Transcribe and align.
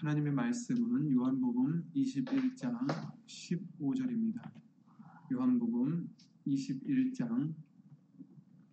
하나님의 0.00 0.32
말씀은 0.32 1.10
요한복음 1.10 1.90
21장 1.92 2.86
15절입니다. 3.26 4.48
요한복음 5.32 6.08
21장 6.46 7.52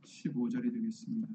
15절이 0.04 0.72
되겠습니다. 0.72 1.34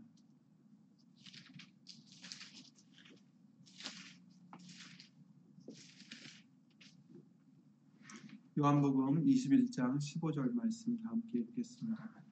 요한복음 8.56 9.24
21장 9.24 9.96
15절 9.96 10.54
말씀 10.54 10.96
다 10.98 11.08
함께 11.08 11.40
읽겠습니다. 11.40 12.22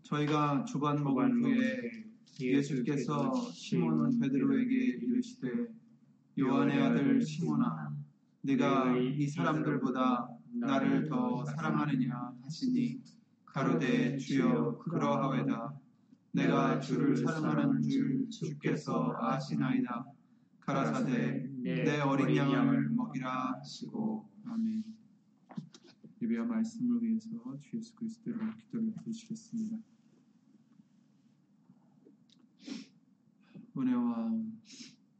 저희가 0.00 0.64
주관복음 0.64 1.44
후에 1.44 2.06
예수께서 2.40 3.30
시몬 3.52 4.18
베드로에게 4.18 4.74
이르시되 5.02 5.83
요한의 6.38 6.82
아들 6.82 7.20
시몬아 7.22 7.96
네가 8.42 8.96
이 8.98 9.26
사람들보다 9.28 10.28
나를 10.54 11.08
더 11.08 11.44
사랑하느냐 11.44 12.32
하시니 12.42 13.00
가로되 13.44 14.16
주여 14.16 14.78
그러하외다. 14.78 15.78
내가 16.32 16.80
주를 16.80 17.16
사랑하는 17.16 17.82
줄 17.82 18.28
주께서 18.28 19.14
아시나이다. 19.16 20.04
가라사대 20.58 21.48
내 21.62 22.00
어린 22.00 22.36
양을 22.36 22.90
먹이라 22.90 23.54
하시고. 23.58 24.28
아멘. 24.46 24.82
예배와 26.20 26.46
말씀을 26.46 27.02
위해서 27.02 27.28
주 27.62 27.76
예수 27.76 27.94
그리스도로 27.94 28.38
기도를 28.56 28.92
드리시겠습니다. 29.04 29.76
은혜와 33.76 34.32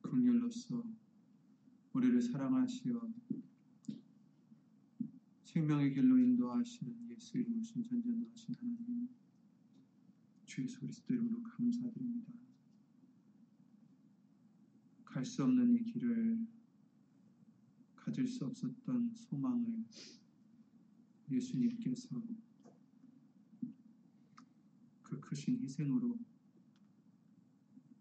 긍휼로서 0.02 0.82
우리를 1.94 2.20
사랑하시어 2.22 3.08
생명의 5.44 5.94
길로 5.94 6.18
인도하시는 6.18 7.10
예수 7.10 7.38
이름으로 7.38 7.62
신전전능하신 7.62 8.54
하나님 8.56 9.08
주 10.44 10.62
예수 10.62 10.80
그리스도 10.80 11.14
이름으로 11.14 11.40
감사드립니다. 11.44 12.32
갈 15.04 15.24
수 15.24 15.44
없는 15.44 15.72
이 15.72 15.84
길을 15.84 16.44
가질 17.94 18.26
수 18.26 18.44
없었던 18.44 19.14
소망을 19.14 19.84
예수님께서 21.30 22.20
그 25.04 25.20
크신 25.20 25.60
희생으로 25.62 26.18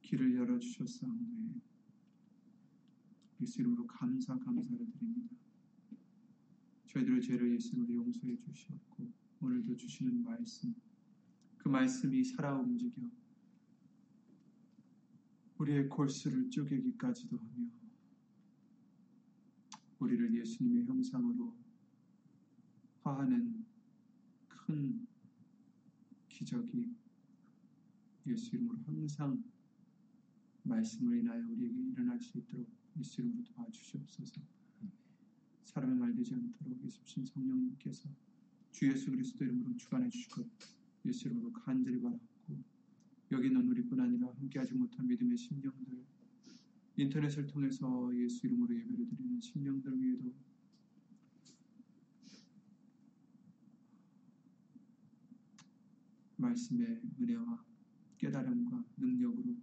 길을 0.01 0.35
열어주셨사오니 0.35 1.72
예수 3.43 3.59
이름으로 3.59 3.85
감사 3.85 4.39
감사를 4.39 4.89
드립니다. 4.89 5.35
저희들의 6.87 7.21
죄를 7.21 7.53
예수님으로 7.55 7.93
용서해 7.93 8.37
주시었고 8.37 9.11
오늘도 9.41 9.75
주시는 9.75 10.23
말씀 10.23 10.73
그 11.57 11.67
말씀이 11.67 12.23
살아 12.23 12.55
움직여 12.55 13.01
우리의 15.57 15.89
골수를 15.89 16.49
쪼개기까지도 16.49 17.37
하며 17.37 17.67
우리를 19.99 20.33
예수님의 20.35 20.85
형상으로 20.85 21.53
화하는 23.01 23.65
큰 24.47 25.05
기적이 26.29 26.95
예수 28.25 28.55
이름으로 28.55 28.79
항상 28.85 29.43
말씀을 30.63 31.17
인하여 31.17 31.45
우리에게 31.49 31.77
일어날 31.77 32.21
수 32.21 32.37
있도록 32.37 32.82
예수 32.99 33.21
이름으로 33.21 33.43
도와주시옵소서. 33.43 34.41
사람의 35.63 35.97
말 35.97 36.13
되지 36.13 36.35
않도록 36.35 36.83
예수신 36.83 37.25
성령님께서 37.25 38.07
주 38.71 38.89
예수 38.89 39.09
그리스도 39.09 39.43
이름으로 39.43 39.75
주관해 39.75 40.09
것 40.31 40.47
예수 41.05 41.27
이름으로 41.27 41.51
간절히 41.51 41.99
바랐고 41.99 42.63
여기 43.31 43.47
있는 43.47 43.67
우리뿐 43.67 43.99
아니라 43.99 44.31
함께하지 44.33 44.75
못한 44.75 45.07
믿음의 45.07 45.37
심령들 45.37 46.03
인터넷을 46.97 47.47
통해서 47.47 48.15
예수 48.15 48.45
이름으로 48.45 48.75
예배를 48.75 49.09
드리는 49.09 49.41
심령들 49.41 49.99
위에도 49.99 50.31
말씀의 56.37 57.01
은혜와 57.19 57.65
깨달음과 58.17 58.85
능력으로 58.97 59.55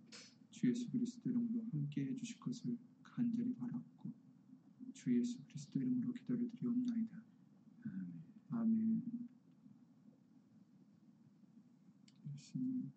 주 0.51 0.69
예수 0.69 0.91
그리스도 0.91 1.31
이름으로 1.31 1.67
함께 1.71 2.07
해주실 2.07 2.41
것을 2.41 2.77
간절히 3.21 3.55
바랐고 3.55 4.11
주 4.95 5.15
예수 5.15 5.39
그리스도 5.45 5.79
이름으로 5.79 6.11
기도를 6.15 6.51
드리옵나이다. 6.53 7.21
아멘. 8.49 9.03
예수님. 12.35 12.91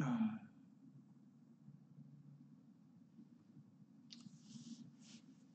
아. 0.00 0.38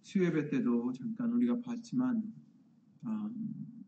수예배 0.02 0.50
때도 0.50 0.92
잠깐 0.94 1.31
우리가 1.34 1.62
봤지만 1.62 2.34
음, 3.06 3.81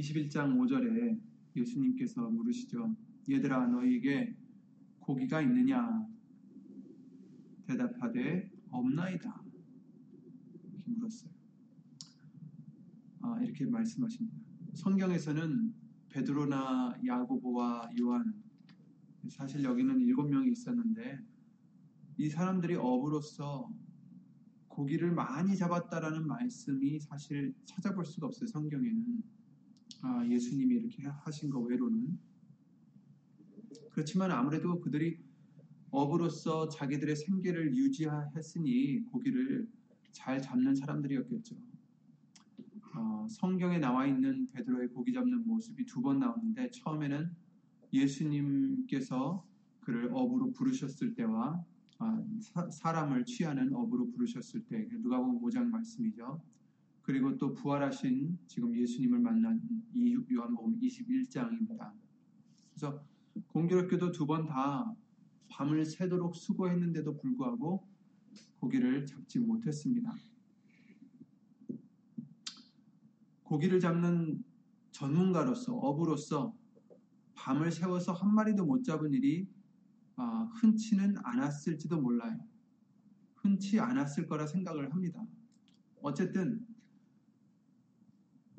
21장 0.00 0.56
5절에 0.56 1.20
예수님께서 1.56 2.28
물으시죠. 2.30 2.94
얘들아 3.30 3.66
너희에게 3.66 4.34
고기가 4.98 5.42
있느냐? 5.42 6.06
대답하되 7.66 8.50
없나이다. 8.70 9.42
이렇게 10.72 10.90
물었어요. 10.90 11.30
아, 13.22 13.38
이렇게 13.42 13.66
말씀하십니다. 13.66 14.36
성경에서는 14.74 15.74
베드로나 16.08 17.00
야고보와 17.06 17.90
요한 18.00 18.34
사실 19.28 19.62
여기는 19.62 20.00
일곱 20.00 20.28
명이 20.28 20.50
있었는데 20.50 21.20
이 22.16 22.28
사람들이 22.28 22.76
어부로서 22.76 23.70
고기를 24.68 25.12
많이 25.12 25.56
잡았다라는 25.56 26.26
말씀이 26.26 26.98
사실 27.00 27.54
찾아볼 27.64 28.04
수가 28.04 28.28
없어요. 28.28 28.46
성경에는 28.46 29.22
아, 30.02 30.26
예수님이 30.26 30.76
이렇게 30.76 31.02
하신 31.02 31.50
거 31.50 31.60
외로는 31.60 32.18
그렇지만 33.90 34.30
아무래도 34.30 34.80
그들이 34.80 35.18
업으로서 35.90 36.68
자기들의 36.68 37.16
생계를 37.16 37.74
유지했으니 37.76 39.02
고기를 39.10 39.68
잘 40.12 40.40
잡는 40.40 40.74
사람들이었겠죠. 40.74 41.56
어, 42.94 43.26
성경에 43.28 43.78
나와 43.78 44.06
있는 44.06 44.48
베드로의 44.50 44.88
고기 44.88 45.12
잡는 45.12 45.46
모습이 45.46 45.84
두 45.86 46.00
번 46.00 46.18
나오는데 46.18 46.70
처음에는 46.70 47.30
예수님께서 47.92 49.44
그를 49.80 50.10
업으로 50.12 50.52
부르셨을 50.52 51.14
때와 51.14 51.64
아, 51.98 52.24
사, 52.70 52.92
람을 52.92 53.24
취하는 53.26 53.74
업으로 53.74 54.10
부르셨을 54.10 54.64
때 54.64 54.88
누가복음 54.90 55.40
5장 55.42 55.64
말씀이죠. 55.66 56.42
그리고 57.02 57.36
또 57.38 57.54
부활하신 57.54 58.38
지금 58.46 58.76
예수님을 58.76 59.18
만난 59.18 59.60
이 59.94 60.16
요한복음 60.32 60.78
21장입니다. 60.80 61.92
그래서 62.74 63.02
공교롭게도 63.48 64.12
두 64.12 64.26
번 64.26 64.46
다 64.46 64.94
밤을 65.48 65.84
새도록 65.84 66.36
수고했는데도 66.36 67.16
불구하고 67.16 67.86
고기를 68.60 69.04
잡지 69.06 69.38
못했습니다. 69.40 70.12
고기를 73.42 73.80
잡는 73.80 74.44
전문가로서 74.92 75.74
어부로서 75.76 76.54
밤을 77.34 77.72
새워서 77.72 78.12
한 78.12 78.34
마리도 78.34 78.64
못 78.64 78.84
잡은 78.84 79.12
일이 79.12 79.48
아, 80.16 80.48
흔치는 80.60 81.16
않았을지도 81.22 82.00
몰라요. 82.00 82.38
흔치 83.36 83.80
않았을 83.80 84.26
거라 84.26 84.46
생각을 84.46 84.92
합니다. 84.92 85.24
어쨌든 86.02 86.66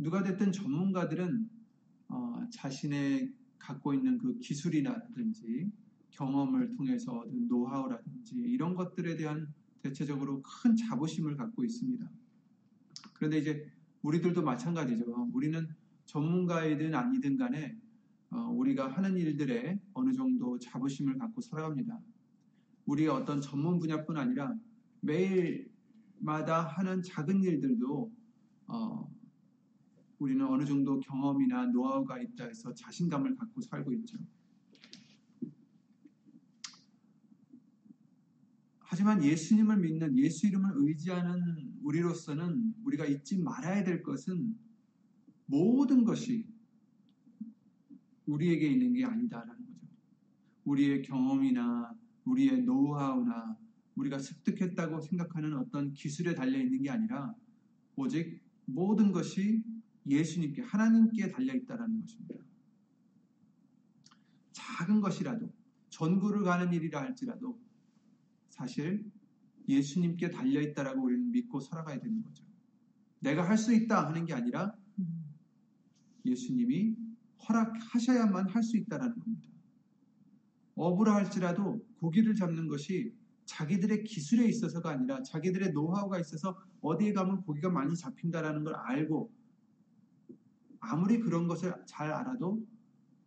누가 0.01 0.24
됐든 0.24 0.51
전문가들은 0.51 1.48
어, 2.09 2.44
자신의 2.51 3.31
갖고 3.59 3.94
있는 3.94 4.18
그 4.18 4.39
기술이라든지 4.39 5.71
경험을 6.09 6.71
통해서 6.71 7.19
얻은 7.19 7.48
노하우라든지 7.48 8.36
이런 8.36 8.74
것들에 8.74 9.15
대한 9.15 9.53
대체적으로 9.83 10.42
큰 10.42 10.75
자부심을 10.75 11.38
갖고 11.38 11.63
있습니다. 11.63 12.09
그런데 13.13 13.38
이제 13.38 13.71
우리들도 14.01 14.42
마찬가지죠. 14.42 15.30
우리는 15.31 15.68
전문가이든 16.06 16.95
아니든 16.95 17.38
간에 17.38 17.77
어, 18.31 18.50
우리가 18.50 18.88
하는 18.92 19.15
일들에 19.15 19.80
어느 19.94 20.13
정도 20.13 20.57
자부심을 20.57 21.19
갖고 21.19 21.42
살아갑니다. 21.42 22.00
우리의 22.88 23.09
어떤 23.09 23.39
전문 23.39 23.77
분야뿐 23.77 24.18
아니라 24.18 24.56
매일마다 25.01 26.63
하는 26.63 27.04
작은 27.04 27.44
일들도 27.44 28.12
어, 28.68 29.11
우리는 30.21 30.45
어느 30.45 30.63
정도 30.63 31.00
경험이나 31.00 31.65
노하우가 31.65 32.19
있다 32.21 32.45
해서 32.45 32.71
자신감을 32.75 33.35
갖고 33.35 33.59
살고 33.59 33.91
있죠. 33.94 34.19
하지만 38.77 39.23
예수님을 39.23 39.79
믿는 39.79 40.15
예수 40.19 40.45
이름을 40.45 40.73
의지하는 40.75 41.73
우리로서는 41.81 42.75
우리가 42.83 43.07
잊지 43.07 43.39
말아야 43.39 43.83
될 43.83 44.03
것은 44.03 44.56
모든 45.47 46.03
것이 46.03 46.45
우리에게 48.27 48.68
있는 48.68 48.94
게 48.94 49.03
아니다라는 49.03 49.56
거죠. 49.56 49.88
우리의 50.65 51.01
경험이나 51.01 51.95
우리의 52.25 52.62
노하우나 52.62 53.57
우리가 53.95 54.19
습득했다고 54.19 55.01
생각하는 55.01 55.57
어떤 55.57 55.94
기술에 55.94 56.35
달려 56.35 56.59
있는 56.59 56.83
게 56.83 56.91
아니라 56.91 57.33
오직 57.95 58.39
모든 58.65 59.12
것이 59.12 59.63
예수님께 60.07 60.62
하나님께 60.63 61.30
달려 61.30 61.53
있다라는 61.53 62.01
것입니다. 62.01 62.36
작은 64.51 65.01
것이라도 65.01 65.51
전구를 65.89 66.44
가는 66.44 66.74
일이라 66.74 67.01
할지라도 67.01 67.59
사실 68.50 69.06
예수님께 69.68 70.30
달려 70.31 70.62
있다라고 70.62 71.03
우리는 71.03 71.31
믿고 71.31 71.59
살아가야 71.59 72.00
되는 72.00 72.21
거죠. 72.24 72.44
내가 73.19 73.48
할 73.48 73.57
수 73.57 73.74
있다 73.74 74.07
하는 74.07 74.25
게 74.25 74.33
아니라 74.33 74.75
예수님이 76.25 76.95
허락하셔야만 77.47 78.50
할 78.50 78.63
수 78.63 78.77
있다라는 78.77 79.19
겁니다. 79.19 79.50
어부라 80.75 81.15
할지라도 81.15 81.86
고기를 82.00 82.36
잡는 82.36 82.68
것이 82.68 83.13
자기들의 83.45 84.04
기술에 84.04 84.47
있어서가 84.47 84.92
아니라 84.92 85.21
자기들의 85.21 85.74
노하우가 85.74 86.19
있어서 86.19 86.57
어디에 86.81 87.13
가면 87.13 87.42
고기가 87.42 87.69
많이 87.69 87.95
잡힌다라는 87.95 88.63
걸 88.63 88.75
알고 88.75 89.31
아무리 90.81 91.19
그런 91.19 91.48
것을 91.48 91.74
잘 91.86 92.12
알아도 92.12 92.68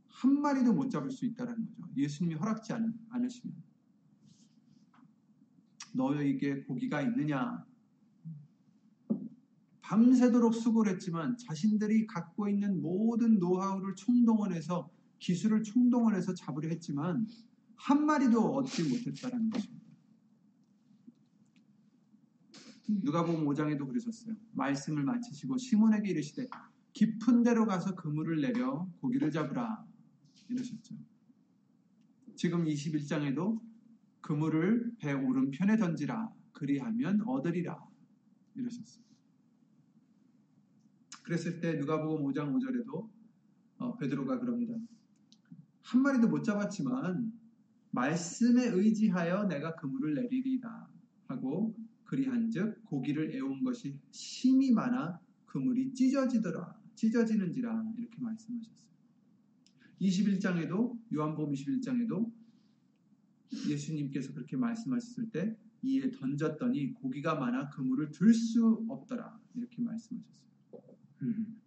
한 0.09 0.41
마리도 0.41 0.75
못 0.75 0.91
잡을 0.91 1.11
수 1.11 1.25
있다는 1.25 1.55
거죠. 1.56 1.89
예수님이 1.97 2.35
허락지 2.35 2.73
않으시면. 3.11 3.56
너에게 5.95 6.65
고기가 6.65 7.01
있느냐? 7.03 7.65
밤새도록 9.81 10.55
수고를 10.55 10.93
했지만 10.93 11.37
자신들이 11.37 12.06
갖고 12.06 12.49
있는 12.49 12.81
모든 12.83 13.39
노하우를 13.39 13.95
총동원해서 13.95 14.91
기술을 15.19 15.62
총동원해서 15.62 16.35
잡으려 16.35 16.69
했지만 16.69 17.27
한 17.77 18.05
마리도 18.05 18.55
얻지 18.55 18.83
못했다는 18.83 19.51
것입니다. 19.51 19.85
누가복음 22.89 23.45
5장에도 23.47 23.87
그러셨어요. 23.87 24.35
말씀을 24.53 25.05
마치시고 25.05 25.59
시몬에게 25.59 26.11
이르시되 26.11 26.49
깊은 26.94 27.43
데로 27.43 27.67
가서 27.67 27.94
그물을 27.94 28.41
내려 28.41 28.88
고기를 29.00 29.31
잡으라 29.31 29.85
이러셨죠. 30.49 30.96
지금 32.37 32.64
21장에도 32.64 33.61
그물을 34.20 34.93
배 34.99 35.12
오른편에 35.12 35.76
던지라 35.76 36.32
그리하면 36.52 37.20
얻으리라 37.26 37.76
이러셨어요. 38.55 39.05
그랬을 41.25 41.61
때 41.61 41.75
누가복음 41.75 42.25
5장 42.26 42.55
5절에도 42.55 43.11
어, 43.79 43.96
베드로가 43.96 44.38
그럽니다. 44.38 44.75
한 45.82 46.02
마리도 46.02 46.29
못 46.29 46.43
잡았지만 46.44 47.32
말씀에 47.91 48.67
의지하여 48.67 49.44
내가 49.44 49.75
그물을 49.75 50.14
내리리라 50.14 50.88
하고 51.26 51.75
그리한즉 52.05 52.85
고기를 52.85 53.35
애운 53.35 53.64
것이 53.64 53.99
심이 54.11 54.70
많아 54.73 55.19
그물이 55.46 55.94
찢어지더라 55.94 56.84
찢어지는지라 56.94 57.93
이렇게 57.99 58.20
말씀하셨어요. 58.20 58.85
21장에도 60.00 60.99
요한복음 61.14 61.55
21장에도 61.55 62.31
예수님께서 63.69 64.32
그렇게 64.32 64.56
말씀하셨을 64.56 65.31
때 65.31 65.56
이에 65.82 66.11
던졌더니 66.11 66.94
고기가 66.94 67.35
많아 67.35 67.70
그물을 67.70 68.11
들 68.11 68.32
수 68.32 68.85
없더라 68.88 69.38
이렇게 69.55 69.82
말씀하셨어요. 69.82 70.44
음. 71.23 71.61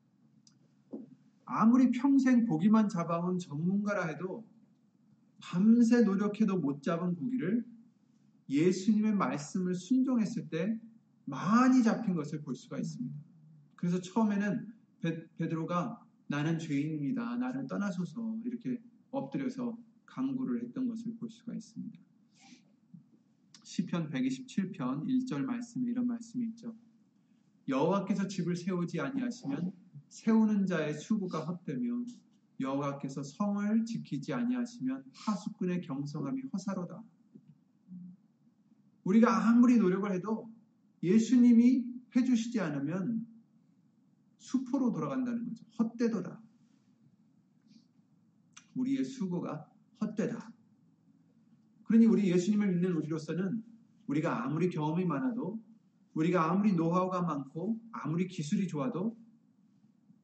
아무리 1.45 1.91
평생 1.91 2.45
고기만 2.45 2.89
잡아온 2.89 3.39
전문가라 3.39 4.07
해도 4.07 4.45
밤새 5.39 6.01
노력해도 6.01 6.57
못 6.57 6.83
잡은 6.83 7.15
고기를 7.15 7.65
예수님의 8.50 9.15
말씀을 9.15 9.75
순종했을 9.75 10.50
때 10.50 10.79
많이 11.25 11.83
잡힌 11.83 12.15
것을 12.15 12.41
볼 12.41 12.56
수가 12.56 12.79
있습니다. 12.79 13.15
그래서 13.75 14.01
처음에는 14.01 14.67
베, 15.02 15.28
베드로가 15.38 16.04
나는 16.28 16.60
죄인입니다. 16.60 17.38
나를 17.38 17.68
떠나소서 17.68 18.38
이렇게 18.46 18.82
엎드려서 19.12 19.78
강구를 20.06 20.64
했던 20.64 20.88
것을 20.88 21.16
볼 21.16 21.30
수가 21.30 21.54
있습니다. 21.54 22.00
시편 23.64 24.10
127편 24.10 25.06
1절 25.06 25.44
말씀에 25.44 25.92
이런 25.92 26.08
말씀이 26.08 26.46
있죠. 26.48 26.76
여호와께서 27.68 28.28
집을 28.28 28.56
세우지 28.56 29.00
아니하시면 29.00 29.74
세우는 30.10 30.66
자의 30.66 30.94
수고가 30.94 31.42
헛되며 31.42 32.06
여호와께서 32.60 33.24
성을 33.24 33.86
지키지 33.86 34.34
아니하시면 34.34 35.04
하수꾼의 35.14 35.82
경성함이 35.82 36.44
허사로다. 36.54 37.04
우리가 39.04 39.48
아무리 39.48 39.78
노력을 39.78 40.12
해도 40.12 40.50
예수님이 41.04 41.86
해주시지 42.16 42.60
않으면 42.60 43.26
수포로 44.38 44.92
돌아간다는 44.92 45.45
거죠. 45.48 45.66
헛되도다. 45.80 46.42
우리의 48.75 49.04
수고가 49.04 49.69
헛되다. 50.01 50.51
그러니 51.84 52.06
우리 52.06 52.30
예수님을 52.31 52.74
믿는 52.74 52.94
우리로서는 52.98 53.63
우리가 54.07 54.44
아무리 54.45 54.69
경험이 54.69 55.06
많아도 55.06 55.60
우리가 56.13 56.51
아무리 56.51 56.74
노하우가 56.74 57.22
많고 57.22 57.80
아무리 57.92 58.28
기술이 58.28 58.68
좋아도 58.68 59.18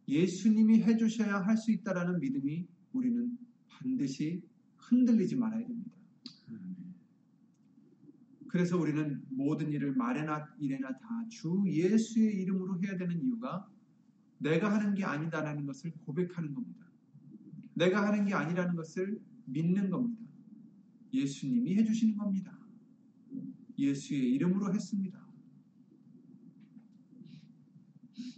예수님이 0.07 0.83
해주셔야 0.83 1.39
할 1.45 1.55
수 1.57 1.71
있다라는 1.71 2.19
믿음이 2.19 2.67
우리는 2.91 3.37
반드시 3.67 4.43
흔들리지 4.77 5.35
말아야 5.37 5.65
됩니다. 5.65 5.91
그래서 8.47 8.77
우리는 8.77 9.23
모든 9.29 9.71
일을 9.71 9.93
말에나 9.95 10.47
일에나 10.59 10.89
다 10.99 11.27
주 11.29 11.63
예수의 11.65 12.35
이름으로 12.41 12.79
해야 12.83 12.97
되는 12.97 13.19
이유가 13.23 13.67
내가 14.39 14.73
하는 14.73 14.93
게 14.93 15.03
아니다라는 15.03 15.65
것을 15.65 15.91
고백하는 16.05 16.53
겁니다. 16.53 16.85
내가 17.75 18.07
하는 18.07 18.25
게 18.25 18.33
아니라는 18.33 18.75
것을 18.75 19.19
믿는 19.45 19.89
겁니다. 19.89 20.21
예수님이 21.13 21.75
해주시는 21.75 22.17
겁니다. 22.17 22.57
예수의 23.77 24.31
이름으로 24.33 24.73
했습니다. 24.73 25.23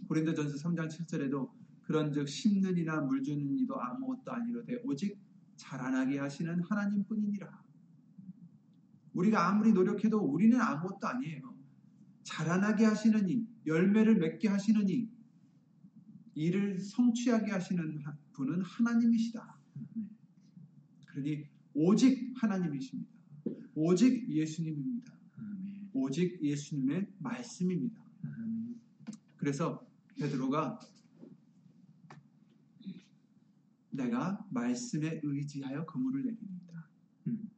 고린도전서 0.08 0.68
3장 0.68 0.88
7절에도 0.88 1.50
그런즉 1.82 2.28
심는 2.28 2.76
이나 2.76 3.00
물 3.00 3.22
주는 3.22 3.58
이도 3.58 3.80
아무것도 3.80 4.32
아니로되 4.32 4.82
오직 4.84 5.18
자라나게 5.56 6.18
하시는 6.18 6.60
하나님뿐이니라. 6.62 7.64
우리가 9.14 9.48
아무리 9.48 9.72
노력해도 9.72 10.18
우리는 10.18 10.60
아무것도 10.60 11.06
아니에요. 11.06 11.56
자라나게 12.22 12.84
하시는 12.84 13.28
이, 13.28 13.46
열매를 13.66 14.16
맺게 14.16 14.48
하시는 14.48 14.88
이, 14.88 15.08
이를 16.36 16.78
성취하게 16.78 17.50
하시는 17.50 18.04
분은 18.32 18.60
하나님이시다. 18.60 19.58
그러니 21.06 21.48
오직 21.72 22.34
하나님이십니다. 22.36 23.10
오직 23.74 24.28
예수님입니다. 24.28 25.16
오직 25.94 26.42
예수님의 26.42 27.06
말씀입니다. 27.18 28.02
그래서 29.38 29.86
베드로가 30.18 30.78
내가 33.90 34.46
말씀에 34.50 35.20
의지하여 35.22 35.86
그물을 35.86 36.22
내립니다. 36.22 36.90
음. 37.28 37.48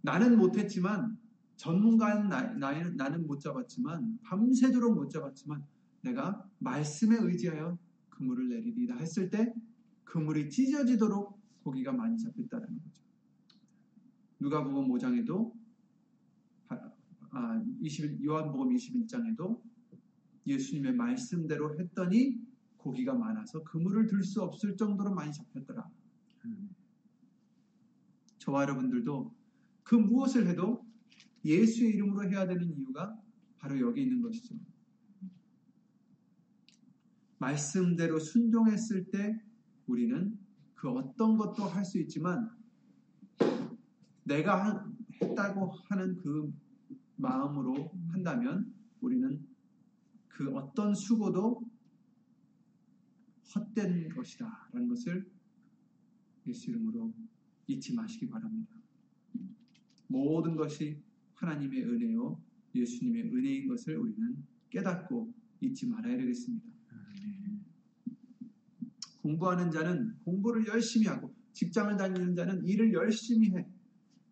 나는 0.00 0.38
못했지만 0.38 1.18
전문가는 1.56 2.28
나, 2.28 2.52
나, 2.54 2.72
나는 2.90 3.26
못 3.26 3.40
잡았지만 3.40 4.20
밤새도록 4.22 4.94
못 4.94 5.10
잡았지만 5.10 5.64
내가 6.02 6.48
말씀에 6.58 7.16
의지하여 7.18 7.78
그물을 8.10 8.48
내리리라 8.48 8.96
했을 8.96 9.30
때 9.30 9.52
그물이 10.04 10.50
찢어지도록 10.50 11.40
고기가 11.62 11.92
많이 11.92 12.18
잡혔다는 12.18 12.66
거죠. 12.66 13.02
누가복음 14.40 14.88
5장에도 14.88 15.52
아, 17.34 17.64
20, 17.80 18.22
요한복음 18.24 18.74
21장에도 18.74 19.62
예수님의 20.46 20.94
말씀대로 20.94 21.78
했더니 21.78 22.38
고기가 22.76 23.14
많아서 23.14 23.62
그물을 23.62 24.06
들 24.06 24.22
수 24.22 24.42
없을 24.42 24.76
정도로 24.76 25.14
많이 25.14 25.32
잡혔더라. 25.32 25.88
저와 28.38 28.62
여러분들도 28.62 29.32
그 29.84 29.94
무엇을 29.94 30.48
해도 30.48 30.84
예수의 31.44 31.94
이름으로 31.94 32.28
해야 32.28 32.46
되는 32.46 32.76
이유가 32.76 33.16
바로 33.58 33.78
여기 33.80 34.02
있는 34.02 34.20
것이죠. 34.20 34.56
말씀대로 37.42 38.20
순종했을 38.20 39.10
때 39.10 39.40
우리는 39.86 40.38
그 40.74 40.88
어떤 40.88 41.36
것도 41.36 41.64
할 41.64 41.84
수 41.84 41.98
있지만 41.98 42.48
내가 44.24 44.88
했다고 45.20 45.72
하는 45.88 46.16
그 46.16 46.52
마음으로 47.16 47.90
한다면 48.12 48.72
우리는 49.00 49.44
그 50.28 50.54
어떤 50.54 50.94
수고도 50.94 51.62
헛된 53.54 54.08
것이다 54.14 54.68
라는 54.72 54.88
것을 54.88 55.28
예수 56.46 56.70
이름으로 56.70 57.12
잊지 57.66 57.94
마시기 57.94 58.28
바랍니다. 58.28 58.74
모든 60.06 60.56
것이 60.56 61.02
하나님의 61.34 61.84
은혜요 61.84 62.40
예수님의 62.74 63.24
은혜인 63.34 63.68
것을 63.68 63.98
우리는 63.98 64.36
깨닫고 64.70 65.32
잊지 65.60 65.86
말아야 65.88 66.16
되겠습니다. 66.16 66.71
공부하는 69.32 69.70
자는 69.70 70.14
공부를 70.24 70.66
열심히 70.66 71.06
하고 71.06 71.34
직장을 71.52 71.96
다니는 71.96 72.34
자는 72.34 72.64
일을 72.64 72.92
열심히 72.92 73.50
해. 73.50 73.66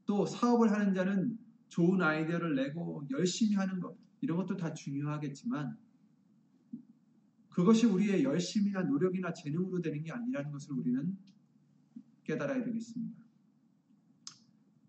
또 0.06 0.26
사업을 0.26 0.72
하는 0.72 0.94
자는 0.94 1.38
좋은 1.68 2.02
아이디어를 2.02 2.54
내고 2.56 3.06
열심히 3.10 3.54
하는 3.54 3.78
것 3.80 3.96
이런 4.20 4.36
것도 4.38 4.56
다 4.56 4.74
중요하겠지만 4.74 5.76
그것이 7.50 7.86
우리의 7.86 8.24
열심이나 8.24 8.82
노력이나 8.82 9.32
재능으로 9.32 9.80
되는 9.80 10.02
게 10.02 10.12
아니라는 10.12 10.50
것을 10.50 10.72
우리는 10.72 11.16
깨달아야 12.24 12.64
되겠습니다. 12.64 13.20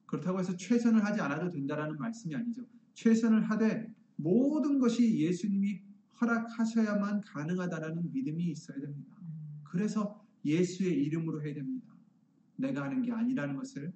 그렇다고 0.06 0.40
해서 0.40 0.56
최선을 0.56 1.04
하지 1.04 1.22
않아도 1.22 1.50
된다라는 1.50 1.98
말씀이 1.98 2.36
아니죠. 2.36 2.66
최선을 2.94 3.50
하되 3.50 3.94
모든 4.16 4.80
것이 4.80 5.20
예수님이 5.20 5.82
허락하셔야만 6.20 7.22
가능하다라는 7.22 8.12
믿음이 8.12 8.44
있어야 8.52 8.80
됩니다. 8.80 9.21
그래서 9.72 10.22
예수의 10.44 11.02
이름으로 11.06 11.42
해야 11.42 11.54
됩니다. 11.54 11.88
내가 12.58 12.84
하는 12.84 13.02
게 13.02 13.14
아니라는 13.14 13.56
것을 13.56 13.94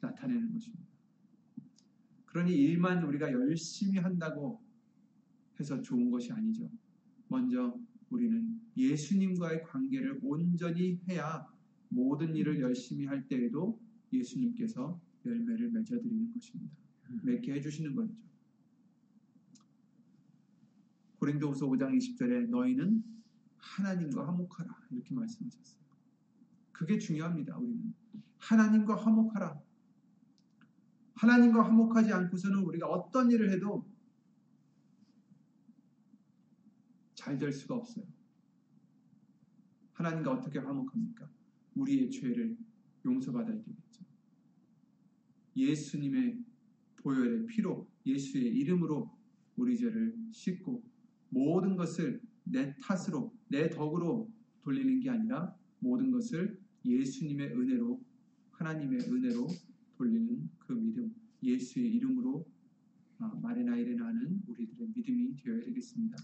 나타내는 0.00 0.50
것입니다. 0.50 0.82
그러니 2.24 2.54
일만 2.54 3.04
우리가 3.04 3.30
열심히 3.30 3.98
한다고 3.98 4.62
해서 5.58 5.82
좋은 5.82 6.10
것이 6.10 6.32
아니죠. 6.32 6.70
먼저 7.28 7.78
우리는 8.08 8.58
예수님과의 8.78 9.64
관계를 9.64 10.20
온전히 10.22 10.98
해야 11.06 11.46
모든 11.90 12.34
일을 12.34 12.58
열심히 12.60 13.04
할 13.04 13.28
때에도 13.28 13.78
예수님께서 14.10 14.98
열매를 15.26 15.70
맺어드리는 15.70 16.32
것입니다. 16.32 16.74
맺게 17.24 17.52
해주시는 17.56 17.94
거죠. 17.94 18.14
고린도후서 21.18 21.66
5장 21.66 21.94
20절에 21.94 22.48
너희는 22.48 23.19
하나님과 23.60 24.26
화목하라 24.26 24.70
이렇게 24.90 25.14
말씀하셨어요. 25.14 25.80
그게 26.72 26.98
중요합니다. 26.98 27.56
우리는 27.58 27.94
하나님과 28.38 28.96
화목하라. 28.96 29.60
하나님과 31.14 31.64
화목하지 31.64 32.12
않고서는 32.12 32.58
우리가 32.60 32.86
어떤 32.88 33.30
일을 33.30 33.52
해도 33.52 33.86
잘 37.14 37.38
될 37.38 37.52
수가 37.52 37.74
없어요. 37.76 38.06
하나님과 39.92 40.32
어떻게 40.32 40.58
화목합니까? 40.58 41.30
우리의 41.74 42.10
죄를 42.10 42.56
용서받아야 43.04 43.56
되겠죠. 43.56 44.04
예수님의 45.54 46.42
보혈의 46.96 47.46
피로 47.46 47.86
예수의 48.06 48.46
이름으로 48.56 49.14
우리 49.56 49.76
죄를 49.76 50.16
씻고 50.32 50.82
모든 51.28 51.76
것을 51.76 52.22
내 52.44 52.74
탓으로 52.78 53.34
내 53.50 53.68
덕으로 53.68 54.30
돌리는 54.62 55.00
게 55.00 55.10
아니라 55.10 55.54
모든 55.80 56.10
것을 56.12 56.56
예수님의 56.84 57.48
은혜로 57.48 58.00
하나님의 58.52 59.00
은혜로 59.00 59.48
돌리는 59.96 60.48
그 60.58 60.72
믿음 60.72 61.12
예수의 61.42 61.92
이름으로 61.94 62.46
마레나 63.42 63.76
이레나 63.76 64.06
하는 64.06 64.40
우리들의 64.46 64.88
믿음이 64.94 65.34
되어야 65.36 65.60
되겠습니다. 65.64 66.16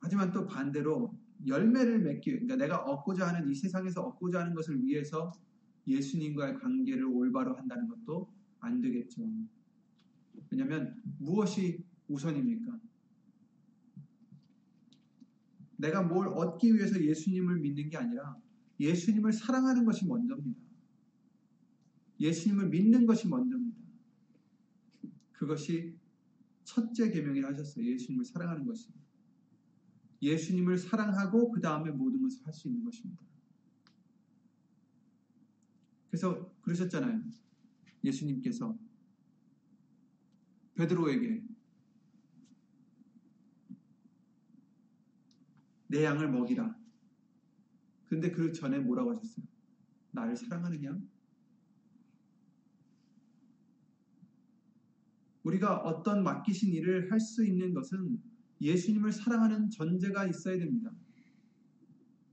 하지만 0.00 0.32
또 0.32 0.46
반대로 0.46 1.14
열매를 1.46 2.00
맺기 2.00 2.30
그러니까 2.30 2.56
내가 2.56 2.78
얻고자 2.78 3.28
하는 3.28 3.48
이 3.50 3.54
세상에서 3.54 4.00
얻고자 4.02 4.40
하는 4.40 4.54
것을 4.54 4.82
위해서 4.82 5.32
예수님과의 5.86 6.54
관계를 6.58 7.04
올바로 7.04 7.54
한다는 7.56 7.88
것도 7.88 8.32
안 8.60 8.80
되겠죠. 8.80 9.22
왜냐하면 10.50 11.00
무엇이 11.18 11.84
우선입니까? 12.10 12.78
내가 15.76 16.02
뭘 16.02 16.28
얻기 16.28 16.74
위해서 16.74 17.02
예수님을 17.02 17.58
믿는 17.58 17.88
게 17.88 17.96
아니라 17.96 18.36
예수님을 18.78 19.32
사랑하는 19.32 19.84
것이 19.84 20.06
먼저입니다. 20.06 20.60
예수님을 22.18 22.68
믿는 22.68 23.06
것이 23.06 23.28
먼저입니다. 23.28 23.78
그것이 25.32 25.96
첫째 26.64 27.10
계명이라 27.10 27.48
하셨어요. 27.50 27.86
예수님을 27.86 28.24
사랑하는 28.24 28.66
것이. 28.66 28.88
예수님을 30.20 30.76
사랑하고 30.76 31.50
그 31.50 31.60
다음에 31.60 31.90
모든 31.90 32.20
것을 32.20 32.44
할 32.44 32.52
수 32.52 32.68
있는 32.68 32.84
것입니다. 32.84 33.22
그래서 36.10 36.52
그러셨잖아요. 36.60 37.22
예수님께서 38.04 38.76
베드로에게 40.74 41.49
내 45.90 46.04
양을 46.04 46.30
먹이라. 46.30 46.72
근데 48.04 48.30
그 48.30 48.52
전에 48.52 48.78
뭐라고 48.78 49.10
하셨어요? 49.10 49.44
나를 50.12 50.36
사랑하느냐? 50.36 50.96
우리가 55.42 55.78
어떤 55.78 56.22
맡기신 56.22 56.72
일을 56.74 57.10
할 57.10 57.18
수 57.18 57.44
있는 57.44 57.74
것은 57.74 58.22
예수님을 58.60 59.10
사랑하는 59.10 59.70
전제가 59.70 60.26
있어야 60.26 60.58
됩니다. 60.58 60.92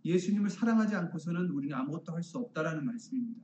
예수님을 0.06 0.50
사랑하지 0.50 0.96
않고서는 0.96 1.50
우리는 1.50 1.76
아무것도 1.76 2.14
할 2.14 2.22
수 2.22 2.38
없다라는 2.38 2.86
말씀입니다. 2.86 3.42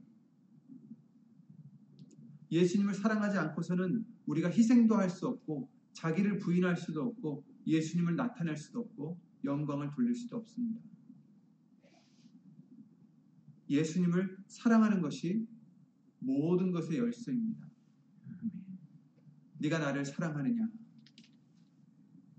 예수님을 2.52 2.94
사랑하지 2.94 3.38
않고서는 3.40 4.06
우리가 4.28 4.50
희생도 4.50 4.96
할 4.96 5.10
수 5.10 5.28
없고 5.28 5.70
자기를 5.94 6.38
부인할 6.38 6.78
수도 6.78 7.04
없고 7.04 7.44
예수님을 7.66 8.16
나타낼 8.16 8.58
수도 8.58 8.82
없고 8.82 9.20
영광을 9.44 9.90
돌릴 9.92 10.16
수도 10.16 10.38
없습니다. 10.38 10.82
예수님을 13.70 14.38
사랑하는 14.48 15.02
것이 15.02 15.48
모든 16.20 16.72
것의 16.72 16.98
열쇠입니다. 16.98 17.70
네가 19.60 19.80
나를 19.80 20.06
사랑하느냐? 20.06 20.70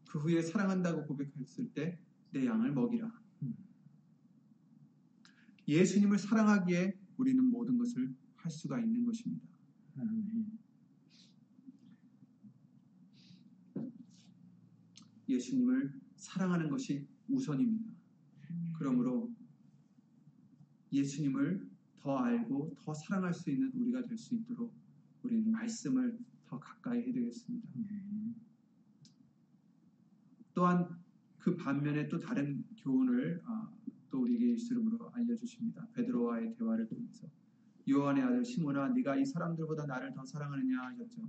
그 0.08 0.18
후에 0.18 0.42
사랑한다고 0.42 1.06
고백했을 1.06 1.72
때 1.72 2.04
내 2.34 2.46
양을 2.46 2.72
먹이라. 2.72 3.08
예수님을 5.68 6.18
사랑하기에 6.18 6.98
우리는 7.16 7.44
모든 7.44 7.78
것을 7.78 8.12
할 8.34 8.50
수가 8.50 8.80
있는 8.80 9.04
것입니다. 9.04 9.46
예수님을 15.28 16.00
사랑하는 16.24 16.70
것이 16.70 17.06
우선입니다. 17.28 17.90
그러므로 18.78 19.30
예수님을 20.90 21.68
더 21.96 22.16
알고 22.18 22.76
더 22.78 22.94
사랑할 22.94 23.34
수 23.34 23.50
있는 23.50 23.70
우리가 23.74 24.02
될 24.02 24.16
수 24.16 24.34
있도록 24.34 24.74
우리는 25.22 25.50
말씀을 25.50 26.18
더 26.46 26.58
가까이 26.58 27.02
해야 27.02 27.12
되겠습니다. 27.12 27.68
또한 30.54 30.88
그 31.38 31.56
반면에 31.56 32.08
또 32.08 32.18
다른 32.18 32.64
교훈을 32.78 33.42
또 34.10 34.22
우리에게 34.22 34.52
예수 34.52 34.72
이름으로 34.72 35.10
알려주십니다. 35.12 35.88
베드로와의 35.92 36.54
대화를 36.54 36.86
통해서 36.86 37.26
요한의 37.88 38.22
아들 38.22 38.44
시몬아 38.44 38.90
네가 38.90 39.16
이 39.16 39.26
사람들보다 39.26 39.86
나를 39.86 40.14
더 40.14 40.24
사랑하느냐 40.24 40.80
하셨죠. 40.80 41.28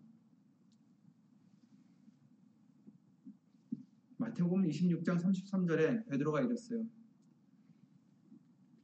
마태복음 4.36 4.68
26장 4.68 5.20
33절에 5.22 6.08
베드로가 6.08 6.42
이랬어요. 6.42 6.86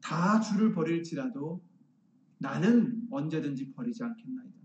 다 0.02 0.40
주를 0.40 0.74
버릴지라도 0.74 1.62
나는 2.38 3.08
언제든지 3.12 3.74
버리지 3.74 4.04
않겠나이다. 4.04 4.56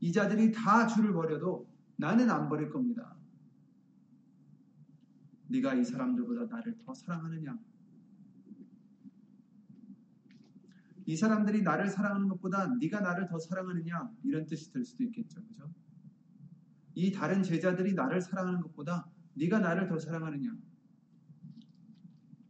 이 0.00 0.12
자들이 0.12 0.52
다 0.52 0.86
주를 0.86 1.12
버려도 1.12 1.68
나는 1.96 2.30
안 2.30 2.48
버릴 2.48 2.70
겁니다. 2.70 3.16
네가 5.48 5.74
이 5.74 5.84
사람들보다 5.84 6.46
나를 6.46 6.78
더 6.78 6.94
사랑하느냐? 6.94 7.58
이 11.06 11.16
사람들이 11.16 11.62
나를 11.62 11.88
사랑하는 11.88 12.28
것보다 12.28 12.72
네가 12.80 13.00
나를 13.00 13.26
더 13.26 13.38
사랑하느냐? 13.38 14.12
이런 14.22 14.46
뜻이 14.46 14.70
될 14.72 14.84
수도 14.84 15.02
있겠죠. 15.04 15.42
그죠? 15.42 15.74
이 16.94 17.10
다른 17.10 17.42
제자들이 17.42 17.94
나를 17.94 18.20
사랑하는 18.20 18.60
것보다 18.60 19.09
네가 19.34 19.58
나를 19.60 19.88
더 19.88 19.98
사랑하느냐? 19.98 20.56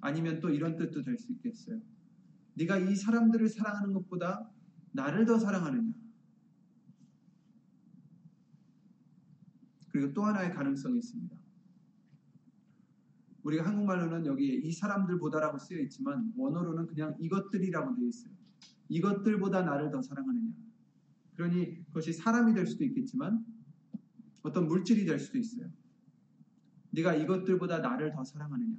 아니면 0.00 0.40
또 0.40 0.50
이런 0.50 0.76
뜻도 0.76 1.02
될 1.02 1.18
수 1.18 1.32
있겠어요. 1.32 1.80
네가 2.54 2.78
이 2.78 2.94
사람들을 2.96 3.48
사랑하는 3.48 3.92
것보다 3.92 4.50
나를 4.92 5.24
더 5.26 5.38
사랑하느냐? 5.38 5.92
그리고 9.90 10.12
또 10.14 10.24
하나의 10.24 10.52
가능성이 10.54 10.98
있습니다. 10.98 11.36
우리가 13.42 13.66
한국말로는 13.66 14.26
여기에 14.26 14.56
이 14.56 14.72
사람들보다라고 14.72 15.58
쓰여 15.58 15.80
있지만 15.80 16.32
원어로는 16.36 16.86
그냥 16.86 17.16
이것들이라고 17.18 17.96
되어 17.96 18.06
있어요. 18.06 18.32
이것들보다 18.88 19.62
나를 19.62 19.90
더 19.90 20.02
사랑하느냐. 20.02 20.52
그러니 21.34 21.84
그것이 21.86 22.12
사람이 22.12 22.54
될 22.54 22.66
수도 22.66 22.84
있겠지만 22.84 23.44
어떤 24.42 24.66
물질이 24.66 25.06
될 25.06 25.18
수도 25.18 25.38
있어요. 25.38 25.70
네가 26.90 27.14
이것들보다 27.14 27.78
나를 27.78 28.12
더 28.12 28.24
사랑하느냐. 28.24 28.76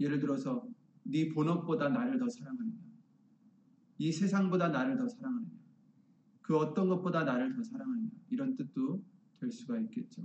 예를 0.00 0.18
들어서 0.18 0.66
네 1.02 1.28
본업보다 1.28 1.88
나를 1.88 2.18
더 2.18 2.28
사랑하느냐. 2.28 2.76
이 3.98 4.12
세상보다 4.12 4.68
나를 4.68 4.96
더 4.96 5.08
사랑하느냐. 5.08 5.50
그 6.42 6.56
어떤 6.56 6.88
것보다 6.88 7.24
나를 7.24 7.54
더 7.54 7.62
사랑하느냐. 7.62 8.10
이런 8.30 8.56
뜻도 8.56 9.04
될 9.40 9.50
수가 9.50 9.78
있겠죠. 9.80 10.24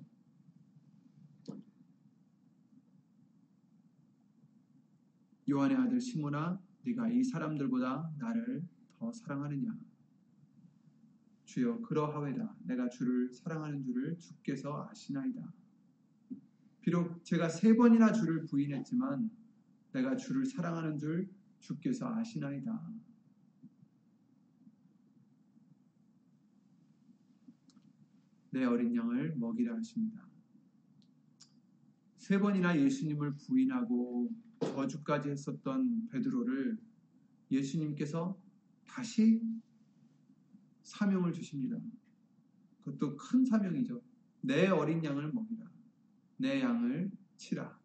요한의 5.49 5.77
아들 5.77 5.99
시모나 5.99 6.61
네가 6.85 7.09
이 7.09 7.23
사람들보다 7.23 8.11
나를 8.19 8.63
더 8.99 9.11
사랑하느냐 9.11 9.75
주여 11.59 11.81
그러하외다 11.81 12.55
내가 12.63 12.87
주를 12.87 13.33
사랑하는 13.33 13.83
줄을 13.83 14.17
주께서 14.17 14.87
아시나이다. 14.89 15.53
비록 16.79 17.23
제가 17.25 17.49
세 17.49 17.75
번이나 17.75 18.13
주를 18.13 18.45
부인했지만 18.45 19.29
내가 19.91 20.15
주를 20.15 20.45
사랑하는 20.45 20.97
줄 20.97 21.29
주께서 21.59 22.07
아시나이다. 22.07 22.93
내 28.51 28.63
어린 28.63 28.95
양을 28.95 29.35
먹이라 29.35 29.75
하십니다. 29.75 30.25
세 32.15 32.39
번이나 32.39 32.79
예수님을 32.79 33.35
부인하고 33.35 34.31
저주까지 34.61 35.29
했었던 35.31 36.07
베드로를 36.07 36.77
예수님께서 37.51 38.39
다시 38.85 39.41
사명을 40.89 41.31
주십니다. 41.33 41.77
그것도 42.81 43.15
큰 43.15 43.45
사명이죠. 43.45 44.01
내 44.41 44.67
어린 44.67 45.03
양을 45.03 45.31
먹이라. 45.31 45.69
내 46.37 46.61
양을 46.61 47.11
치라. 47.37 47.79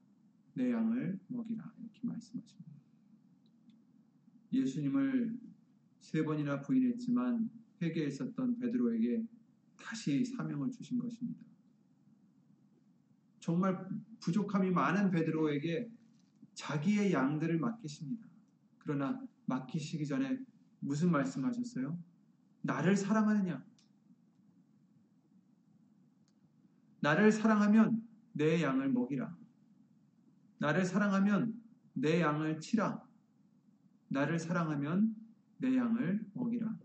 내 0.55 0.73
양을 0.73 1.19
먹이라. 1.29 1.73
이렇게 1.81 2.01
말씀하십니다. 2.03 2.73
예수님을 4.53 5.39
세 6.01 6.25
번이나 6.25 6.61
부인했지만 6.61 7.51
회개했었던 7.83 8.59
베드로에게 8.59 9.27
다시 9.77 10.25
사명을 10.25 10.71
주신 10.71 10.99
것입니다. 10.99 11.41
정말 13.41 13.87
부족함이 14.21 14.71
많은 14.71 15.11
베드로에게 15.11 15.91
자기의 16.55 17.13
양들을 17.13 17.59
맡기십니다. 17.59 18.27
그러나 18.79 19.21
맡기시기 19.47 20.07
전에 20.07 20.39
무슨 20.81 21.11
말씀하셨어요? 21.11 21.99
나를 22.65 22.97
사랑하느냐? 22.97 23.63
나를 27.01 27.31
사랑하면 27.31 28.03
내 28.33 28.63
양을 28.63 28.91
먹이라. 28.91 29.37
나를 30.59 30.87
사랑하면 30.87 31.63
내 31.93 32.23
양을 32.23 32.61
치라. 32.61 33.07
나를 34.09 34.39
사랑하면 34.39 35.15
내 35.59 35.77
양을 35.77 36.27
먹이라. 36.33 36.79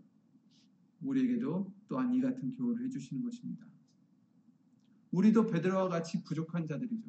우리에게도 1.00 1.74
또한 1.88 2.12
이 2.12 2.20
같은 2.20 2.52
교훈을 2.52 2.84
해주시는 2.84 3.22
것입니다. 3.22 3.64
우리도 5.12 5.46
베드로와 5.46 5.88
같이 5.88 6.22
부족한 6.24 6.66
자들이죠. 6.66 7.08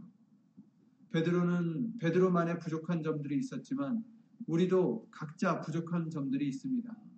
베드로는 1.12 1.98
베드로만의 1.98 2.60
부족한 2.60 3.04
점들이 3.04 3.38
있었지만 3.38 4.06
우리도 4.48 5.10
각자 5.12 5.60
부족한 5.60 6.10
점들이 6.10 6.48
있습니다. 6.48 7.11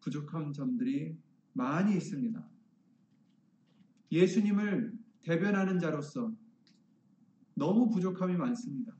부족한 0.00 0.52
점들이 0.52 1.16
많이 1.52 1.94
있습니다. 1.94 2.48
예수님을 4.12 4.92
대변하는 5.22 5.78
자로서 5.78 6.34
너무 7.54 7.90
부족함이 7.90 8.36
많습니다. 8.36 8.94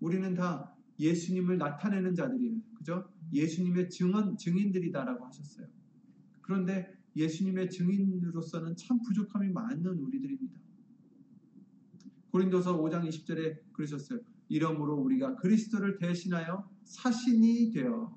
우리는 0.00 0.34
다 0.34 0.74
예수님을 0.98 1.58
나타내는 1.58 2.14
자들이에요. 2.14 2.60
그죠? 2.74 3.08
예수님의 3.32 3.90
증언, 3.90 4.36
증인들이다라고 4.36 5.24
하셨어요. 5.26 5.66
그런데 6.40 6.92
예수님의 7.16 7.70
증인으로서는 7.70 8.76
참 8.76 9.00
부족함이 9.02 9.50
많은 9.50 9.86
우리들입니다. 9.86 10.54
고린도서 12.30 12.80
5장 12.80 13.08
20절에 13.08 13.58
그러셨어요. 13.72 14.20
이러므로 14.48 14.96
우리가 14.96 15.36
그리스도를 15.36 15.98
대신하여 15.98 16.68
사신이 16.84 17.70
되어 17.72 18.16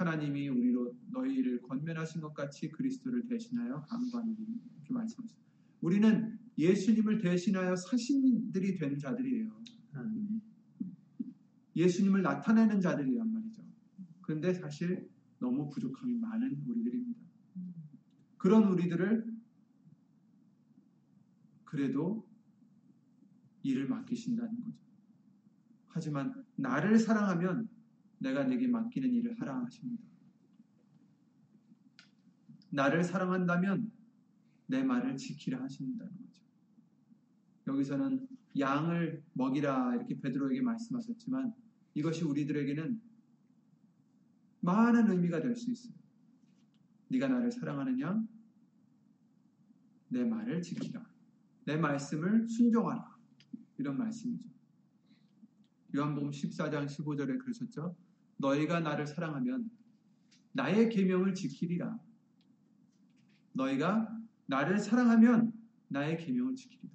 하나님이 0.00 0.48
우리로 0.48 0.96
너희를 1.10 1.60
권면하신 1.60 2.22
것 2.22 2.32
같이 2.32 2.70
그리스도를 2.70 3.26
대신하여 3.26 3.82
강구하니 3.82 4.32
이렇게 4.32 4.94
말씀하셨어요. 4.94 5.44
우리는 5.82 6.38
예수님을 6.56 7.18
대신하여 7.18 7.76
사신들이 7.76 8.78
된 8.78 8.98
자들이에요. 8.98 9.62
예수님을 11.76 12.22
나타내는 12.22 12.80
자들이란 12.80 13.30
말이죠. 13.30 13.62
그런데 14.22 14.54
사실 14.54 15.06
너무 15.38 15.68
부족함이 15.68 16.14
많은 16.14 16.64
우리들입니다. 16.66 17.20
그런 18.38 18.68
우리들을 18.68 19.30
그래도 21.64 22.26
일을 23.62 23.86
맡기신다는 23.86 24.60
거죠. 24.62 24.78
하지만 25.88 26.42
나를 26.56 26.98
사랑하면 26.98 27.68
내가 28.20 28.44
내게 28.44 28.66
맡기는 28.68 29.12
일을 29.12 29.40
하라 29.40 29.64
하십니다. 29.64 30.04
나를 32.70 33.02
사랑한다면 33.02 33.90
내 34.66 34.82
말을 34.84 35.16
지키라 35.16 35.60
하신다는 35.62 36.12
거죠. 36.12 36.42
여기서는 37.66 38.28
양을 38.58 39.24
먹이라 39.32 39.96
이렇게 39.96 40.20
베드로에게 40.20 40.60
말씀하셨지만 40.62 41.52
이것이 41.94 42.24
우리들에게는 42.24 43.00
많은 44.60 45.10
의미가 45.10 45.40
될 45.40 45.56
수 45.56 45.70
있어요. 45.70 45.94
네가 47.08 47.28
나를 47.28 47.50
사랑하느냐? 47.50 48.22
내 50.08 50.24
말을 50.24 50.62
지키라. 50.62 51.04
내 51.64 51.76
말씀을 51.76 52.48
순종하라. 52.48 53.18
이런 53.78 53.96
말씀이죠. 53.98 54.48
요한복음 55.96 56.30
14장 56.30 56.86
15절에 56.86 57.38
그러셨죠. 57.40 57.96
너희가 58.40 58.80
나를 58.80 59.06
사랑하면 59.06 59.70
나의 60.52 60.88
계명을 60.88 61.34
지키리라. 61.34 61.98
너희가 63.52 64.18
나를 64.46 64.78
사랑하면 64.78 65.52
나의 65.88 66.16
계명을 66.16 66.56
지키리라. 66.56 66.90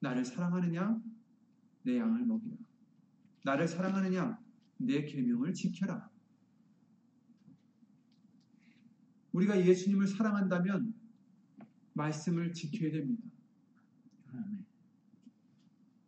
나를 0.00 0.24
사랑하느냐? 0.24 1.02
내 1.82 1.98
양을 1.98 2.26
먹이라. 2.26 2.56
나를 3.44 3.66
사랑하느냐? 3.66 4.38
내 4.76 5.04
계명을 5.04 5.54
지켜라. 5.54 6.10
우리가 9.32 9.66
예수님을 9.66 10.06
사랑한다면 10.06 10.94
말씀을 11.94 12.52
지켜야 12.52 12.92
됩니다. 12.92 13.22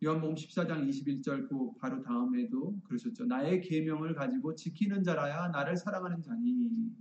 요한복음 0.03 0.35
14장 0.35 0.87
21절 0.87 1.49
그 1.49 1.71
바로 1.79 2.01
다음에도 2.03 2.79
그러셨죠. 2.83 3.25
나의 3.25 3.61
계명을 3.61 4.13
가지고 4.13 4.53
지키는 4.53 5.03
자라야 5.03 5.47
나를 5.49 5.75
사랑하는 5.75 6.21
자니. 6.21 6.91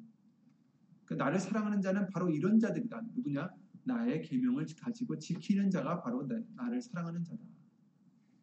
그 1.04 1.14
나를 1.14 1.38
사랑하는 1.38 1.82
자는 1.82 2.08
바로 2.10 2.30
이런 2.30 2.58
자들이다. 2.58 3.02
누구냐? 3.14 3.50
나의 3.84 4.22
계명을 4.22 4.66
가지고 4.80 5.18
지키는 5.18 5.70
자가 5.70 6.02
바로 6.02 6.26
나, 6.26 6.68
를 6.68 6.80
사랑하는 6.80 7.22
자다. 7.22 7.42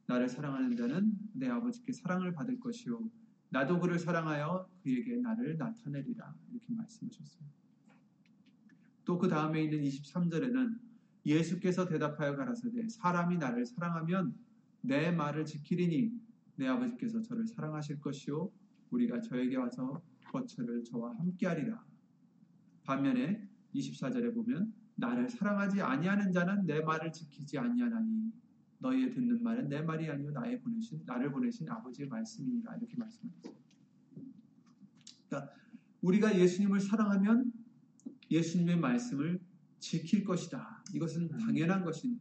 나를 0.05 0.29
사랑하는 0.29 0.75
자는 0.75 1.17
내 1.33 1.49
아버지께 1.49 1.91
사랑을 1.91 2.33
받을 2.33 2.59
것이요. 2.59 3.09
나도 3.49 3.79
그를 3.79 3.97
사랑하여 3.97 4.69
그에게 4.83 5.17
나를 5.17 5.57
나타내리라. 5.57 6.35
이렇게 6.51 6.73
말씀하셨어요. 6.73 7.43
또 9.05 9.17
그 9.17 9.27
다음에 9.27 9.63
있는 9.63 9.81
23절에는 9.81 10.92
예수께서 11.25 11.87
대답하여 11.87 12.35
가라사대 12.35 12.89
사람이 12.89 13.37
나를 13.37 13.65
사랑하면 13.65 14.35
내 14.81 15.11
말을 15.11 15.45
지키리니 15.45 16.11
내 16.55 16.67
아버지께서 16.67 17.21
저를 17.21 17.47
사랑하실 17.47 18.01
것이요 18.01 18.51
우리가 18.91 19.21
저에게 19.21 19.55
와서 19.55 20.01
거처를 20.25 20.83
저와 20.83 21.15
함께하리라. 21.17 21.83
반면에 22.83 23.47
24절에 23.73 24.33
보면 24.33 24.73
나를 24.95 25.29
사랑하지 25.29 25.81
아니하는 25.81 26.31
자는 26.31 26.65
내 26.65 26.81
말을 26.81 27.11
지키지 27.11 27.57
아니하나니 27.57 28.31
너희의 28.79 29.11
듣는 29.11 29.41
말은 29.41 29.69
내 29.69 29.81
말이 29.81 30.09
아니요 30.09 30.31
나의 30.31 30.59
보내신 30.59 31.01
나를 31.05 31.31
보내신 31.31 31.69
아버지의 31.69 32.09
말씀이니라 32.09 32.75
이렇게 32.75 32.97
말씀하셨어요. 32.97 33.53
그러니까 35.29 35.53
우리가 36.01 36.37
예수님을 36.37 36.81
사랑하면 36.81 37.51
예수님의 38.29 38.77
말씀을 38.77 39.39
지킬 39.83 40.23
것이다. 40.23 40.81
이것은 40.93 41.27
당연한 41.27 41.83
것인 41.83 42.17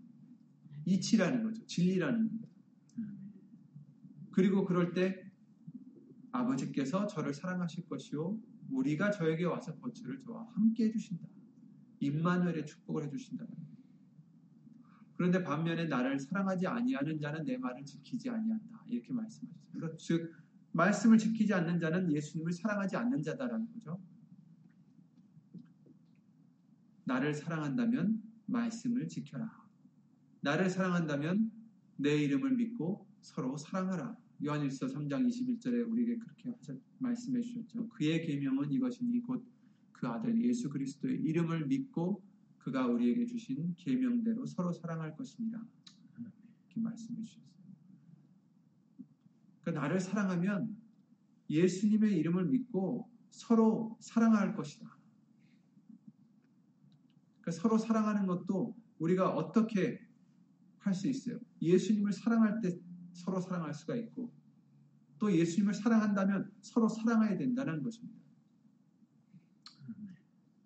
이치라는 0.84 1.44
거죠. 1.44 1.64
진리라는 1.64 2.26
겁니다. 2.26 2.48
그리고 4.32 4.64
그럴 4.64 4.92
때 4.92 5.30
아버지께서 6.32 7.06
저를 7.06 7.32
사랑하실 7.32 7.86
것이요 7.86 8.36
우리가 8.70 9.12
저에게 9.12 9.44
와서 9.44 9.76
거처를 9.76 10.18
저와 10.18 10.48
함께 10.54 10.86
해주신다. 10.86 11.24
임마누엘의 12.00 12.66
축복을 12.66 13.04
해주신다. 13.04 13.46
그런데 15.16 15.44
반면에 15.44 15.84
나를 15.84 16.18
사랑하지 16.18 16.66
아니하는 16.66 17.20
자는 17.20 17.44
내 17.44 17.58
말을 17.58 17.84
지키지 17.84 18.28
아니한다. 18.28 18.84
이렇게 18.88 19.12
말씀하셨어요. 19.12 19.72
그러니까 19.72 19.96
즉 19.98 20.34
말씀을 20.72 21.16
지키지 21.16 21.54
않는 21.54 21.78
자는 21.78 22.10
예수님을 22.10 22.52
사랑하지 22.52 22.96
않는 22.96 23.22
자다라는 23.22 23.72
거죠. 23.74 24.02
나를 27.12 27.34
사랑한다면 27.34 28.22
말씀을 28.46 29.08
지켜라. 29.08 29.50
나를 30.40 30.70
사랑한다면 30.70 31.50
내 31.96 32.16
이름을 32.16 32.52
믿고 32.56 33.06
서로 33.20 33.56
사랑하라. 33.56 34.16
요한일서 34.44 34.86
3장 34.86 35.26
21절에 35.28 35.88
우리에게 35.90 36.18
그렇게 36.18 36.52
말씀해 36.98 37.40
주셨죠. 37.42 37.88
그의 37.90 38.26
계명은 38.26 38.72
이것이니 38.72 39.20
곧 39.22 39.52
그 40.02 40.08
아들 40.08 40.36
예수 40.42 40.68
그리스도의 40.68 41.20
이름을 41.20 41.66
믿고 41.66 42.24
그가 42.58 42.88
우리에게 42.88 43.24
주신 43.24 43.72
계명대로 43.76 44.44
서로 44.46 44.72
사랑할 44.72 45.14
것입니다. 45.14 45.64
이렇게 46.18 46.80
말씀해 46.80 47.22
주셨어요. 47.22 47.52
그러니까 49.60 49.80
나를 49.80 50.00
사랑하면 50.00 50.76
예수님의 51.48 52.16
이름을 52.18 52.46
믿고 52.46 53.08
서로 53.30 53.96
사랑할 54.00 54.56
것이다. 54.56 54.90
그러니까 57.42 57.50
서로 57.50 57.76
사랑하는 57.76 58.26
것도 58.26 58.74
우리가 58.98 59.30
어떻게 59.34 60.00
할 60.78 60.94
수 60.94 61.08
있어요? 61.08 61.38
예수님을 61.60 62.12
사랑할 62.12 62.60
때 62.60 62.76
서로 63.12 63.40
사랑할 63.40 63.74
수가 63.74 63.94
있고 63.96 64.32
또 65.18 65.32
예수님을 65.32 65.74
사랑한다면 65.74 66.50
서로 66.60 66.88
사랑해야 66.88 67.36
된다는 67.36 67.82
것입니다. 67.82 68.20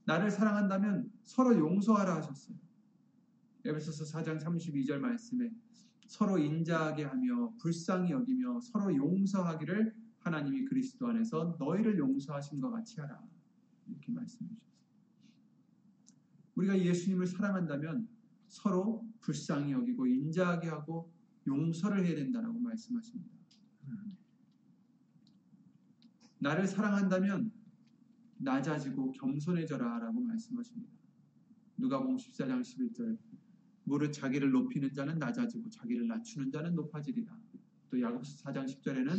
나를 0.04 0.30
사랑한다면 0.30 1.10
서로 1.24 1.58
용서하라 1.58 2.16
하셨어요. 2.16 2.56
에베소서 3.64 4.04
4장 4.04 4.40
32절 4.40 4.98
말씀에 4.98 5.50
서로 6.06 6.38
인자하게 6.38 7.04
하며 7.04 7.52
불쌍히 7.58 8.12
여기며 8.12 8.60
서로 8.60 8.94
용서하기를 8.94 9.94
하나님이 10.20 10.64
그리스도 10.66 11.08
안에서 11.08 11.56
너희를 11.58 11.98
용서하신 11.98 12.60
것 12.60 12.70
같이 12.70 13.00
하라. 13.00 13.20
이렇게 13.88 14.12
말씀해 14.12 14.48
주셨어요. 14.48 14.75
우리가 16.56 16.78
예수님을 16.78 17.26
사랑한다면 17.26 18.08
서로 18.48 19.06
불쌍히 19.20 19.72
여기고 19.72 20.06
인자하게 20.06 20.68
하고 20.68 21.12
용서를 21.46 22.04
해야 22.04 22.14
된다라고 22.16 22.58
말씀하십니다. 22.58 23.36
나를 26.38 26.66
사랑한다면 26.66 27.50
낮아지고 28.38 29.12
겸손해져라 29.12 29.98
라고 29.98 30.20
말씀하십니다. 30.20 30.92
누가복음 31.78 32.16
14장 32.16 32.60
11절 32.60 33.18
무릇 33.84 34.12
자기를 34.12 34.50
높이는 34.50 34.92
자는 34.92 35.18
낮아지고 35.18 35.70
자기를 35.70 36.06
낮추는 36.06 36.50
자는 36.50 36.74
높아지리라. 36.74 37.36
또 37.88 38.00
야고보서 38.00 38.44
4장 38.44 38.66
10절에는 38.66 39.16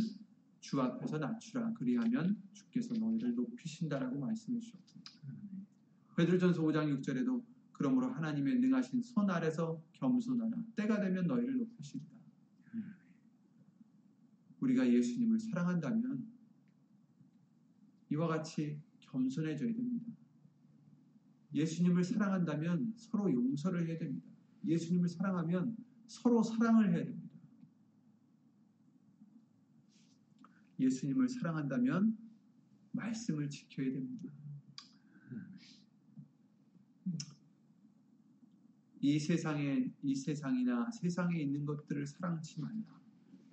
주 0.59 0.81
앞에서 0.81 1.17
낮추라 1.17 1.73
그리하면 1.73 2.41
주께서 2.51 2.93
너희를 2.93 3.35
높이신다라고 3.35 4.19
말씀해 4.19 4.59
주셨습니다. 4.59 4.96
베드로전서 6.17 6.63
5장 6.63 6.99
6절에도 6.99 7.45
그러므로 7.71 8.07
하나님의 8.07 8.55
능하신 8.55 9.03
손 9.03 9.29
아래서 9.29 9.83
겸손하라 9.93 10.63
때가 10.75 10.99
되면 10.99 11.27
너희를 11.27 11.57
높이시리라. 11.59 12.07
우리가 14.59 14.91
예수님을 14.91 15.39
사랑한다면 15.39 16.27
이와 18.09 18.27
같이 18.27 18.81
겸손해져야 18.99 19.73
됩니다. 19.73 20.11
예수님을 21.53 22.03
사랑한다면 22.03 22.93
서로 22.97 23.31
용서를 23.31 23.87
해야 23.87 23.99
됩니다. 23.99 24.27
예수님을 24.65 25.07
사랑하면 25.07 25.77
서로 26.07 26.41
사랑을 26.41 26.93
해야 26.93 27.05
됩니다. 27.05 27.37
예수님을 30.79 31.29
사랑한다면 31.29 32.17
말씀을 32.91 33.51
지켜야 33.51 33.91
됩니다. 33.91 34.31
이 38.99 39.19
세상에 39.19 39.91
이 40.01 40.15
세상이나 40.15 40.89
세상에 40.91 41.39
있는 41.39 41.65
것들을 41.65 42.07
사랑치 42.07 42.59
말라. 42.59 42.99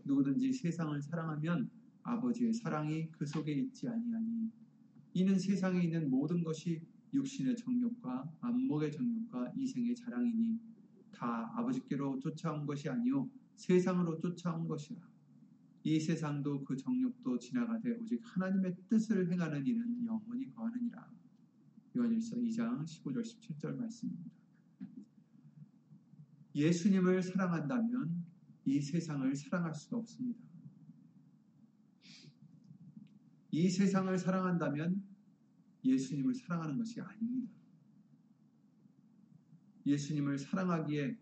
누구든지 0.04 0.52
세상을 0.52 1.00
사랑하면 1.02 1.70
아버지의 2.02 2.52
사랑이 2.52 3.10
그 3.10 3.26
속에 3.26 3.52
있지 3.52 3.88
아니하니 3.88 4.50
이는 5.14 5.38
세상에 5.38 5.82
있는 5.82 6.10
모든 6.10 6.42
것이 6.42 6.82
육신의 7.12 7.56
정욕과 7.56 8.32
안목의 8.40 8.92
정욕과 8.92 9.52
이생의 9.56 9.94
자랑이니 9.94 10.58
다 11.12 11.52
아버지께로 11.56 12.18
쫓아온 12.18 12.66
것이 12.66 12.88
아니요 12.88 13.28
세상으로 13.56 14.18
쫓아온 14.18 14.66
것이라 14.66 15.00
이 15.84 16.00
세상도 16.00 16.64
그 16.64 16.76
정욕도 16.76 17.38
지나가되 17.38 17.92
오직 17.92 18.20
하나님의 18.22 18.76
뜻을 18.88 19.30
행하는 19.30 19.66
이는 19.66 20.04
영원히 20.04 20.52
거하느니라 20.54 21.08
요한일서 21.96 22.36
2장 22.36 22.84
15절 22.84 23.22
17절 23.22 23.76
말씀입니다. 23.76 24.43
예수님을 26.54 27.22
사랑한다면 27.22 28.24
이 28.64 28.80
세상을 28.80 29.34
사랑할 29.34 29.74
수가 29.74 29.98
없습니다. 29.98 30.40
이 33.50 33.68
세상을 33.68 34.16
사랑한다면 34.18 35.02
예수님을 35.84 36.34
사랑하는 36.34 36.78
것이 36.78 37.00
아닙니다. 37.00 37.52
예수님을 39.86 40.38
사랑하기에 40.38 41.18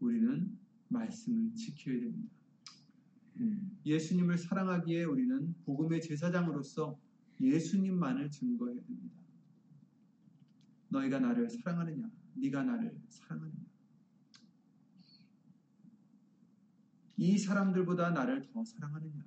우리는 0.00 0.58
말씀을 0.88 1.54
지켜야 1.54 1.98
됩니다. 2.00 2.34
예수님을 3.86 4.36
사랑하기에 4.36 5.04
우리는 5.04 5.54
복음의 5.64 6.02
제사장으로서 6.02 6.98
예수님만을 7.40 8.30
증거해야 8.30 8.80
됩니다. 8.82 9.22
너희가 10.88 11.20
나를 11.20 11.48
사랑하느냐? 11.48 12.10
네가 12.34 12.64
나를 12.64 13.00
사랑하느냐? 13.08 13.67
이 17.18 17.36
사람들보다 17.36 18.10
나를 18.10 18.42
더 18.42 18.64
사랑하느냐? 18.64 19.24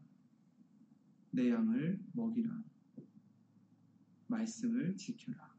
내 1.31 1.51
양을 1.51 2.01
먹이라. 2.13 2.63
말씀을 4.27 4.95
지켜라. 4.95 5.51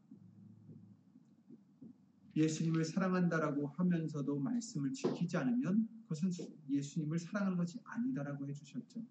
예수님을 2.35 2.85
사랑한다라고 2.85 3.67
하면서도 3.67 4.39
말씀을 4.39 4.91
지키지 4.93 5.37
않으면 5.37 5.87
그것은 6.01 6.31
예수님을 6.67 7.19
사랑하는 7.19 7.55
것이 7.55 7.79
아니다라고 7.83 8.47
해주셨죠. 8.47 9.05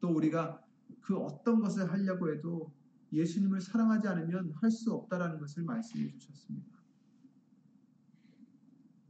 또 0.00 0.08
우리가 0.08 0.60
그 1.00 1.16
어떤 1.16 1.60
것을 1.60 1.88
하려고 1.92 2.32
해도 2.32 2.74
예수님을 3.12 3.60
사랑하지 3.60 4.08
않으면 4.08 4.50
할 4.54 4.72
수 4.72 4.92
없다라는 4.92 5.38
것을 5.38 5.62
말씀해 5.62 6.18
주셨습니다. 6.18 6.82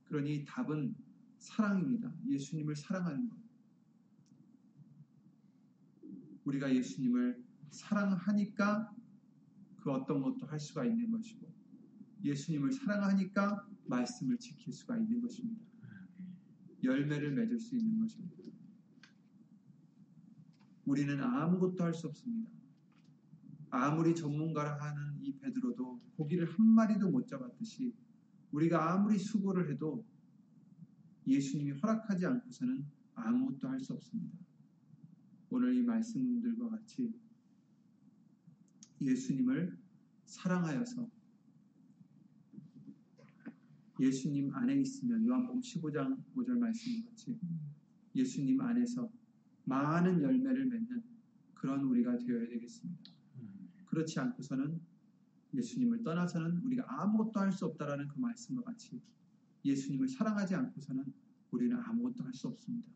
그러니 0.04 0.44
답은 0.44 0.94
사랑입니다. 1.44 2.10
예수님을 2.26 2.74
사랑하는 2.74 3.28
것. 3.28 3.36
우리가 6.44 6.74
예수님을 6.74 7.44
사랑하니까 7.70 8.94
그 9.76 9.90
어떤 9.90 10.22
것도 10.22 10.46
할 10.46 10.58
수가 10.58 10.86
있는 10.86 11.10
것이고 11.10 11.46
예수님을 12.22 12.72
사랑하니까 12.72 13.68
말씀을 13.84 14.38
지킬 14.38 14.72
수가 14.72 14.96
있는 14.96 15.20
것입니다. 15.20 15.62
열매를 16.82 17.32
맺을 17.32 17.58
수 17.58 17.76
있는 17.76 17.98
것입니다. 18.00 18.42
우리는 20.86 21.22
아무것도 21.22 21.84
할 21.84 21.92
수 21.92 22.06
없습니다. 22.06 22.50
아무리 23.70 24.14
전문가라 24.14 24.80
하는 24.80 25.18
이 25.20 25.36
베드로도 25.38 26.00
고기를 26.16 26.46
한 26.46 26.66
마리도 26.66 27.10
못 27.10 27.26
잡았듯이 27.26 27.92
우리가 28.52 28.92
아무리 28.92 29.18
수고를 29.18 29.70
해도 29.70 30.06
예수님이 31.26 31.72
허락하지 31.72 32.26
않고서는 32.26 32.84
아무것도 33.14 33.68
할 33.68 33.80
수 33.80 33.92
없습니다. 33.94 34.38
오늘 35.50 35.74
이 35.76 35.82
말씀들과 35.82 36.68
같이 36.70 37.12
예수님을 39.00 39.76
사랑하여서 40.24 41.08
예수님 44.00 44.52
안에 44.52 44.80
있으면 44.80 45.24
요한복음 45.24 45.60
15장 45.60 46.20
5절 46.34 46.58
말씀 46.58 47.04
같이 47.04 47.38
예수님 48.14 48.60
안에서 48.60 49.10
많은 49.64 50.20
열매를 50.20 50.66
맺는 50.66 51.02
그런 51.54 51.84
우리가 51.84 52.18
되어야 52.18 52.48
되겠습니다. 52.48 53.02
그렇지 53.86 54.18
않고서는 54.18 54.80
예수님을 55.54 56.02
떠나서는 56.02 56.58
우리가 56.64 56.84
아무것도 57.02 57.38
할 57.38 57.52
수 57.52 57.66
없다라는 57.66 58.08
그 58.08 58.18
말씀과 58.18 58.62
같이 58.62 59.00
예수님을 59.64 60.08
사랑하지 60.08 60.54
않고서는 60.54 61.04
우리는 61.50 61.76
아무것도 61.76 62.24
할 62.24 62.32
수 62.34 62.48
없습니다. 62.48 62.88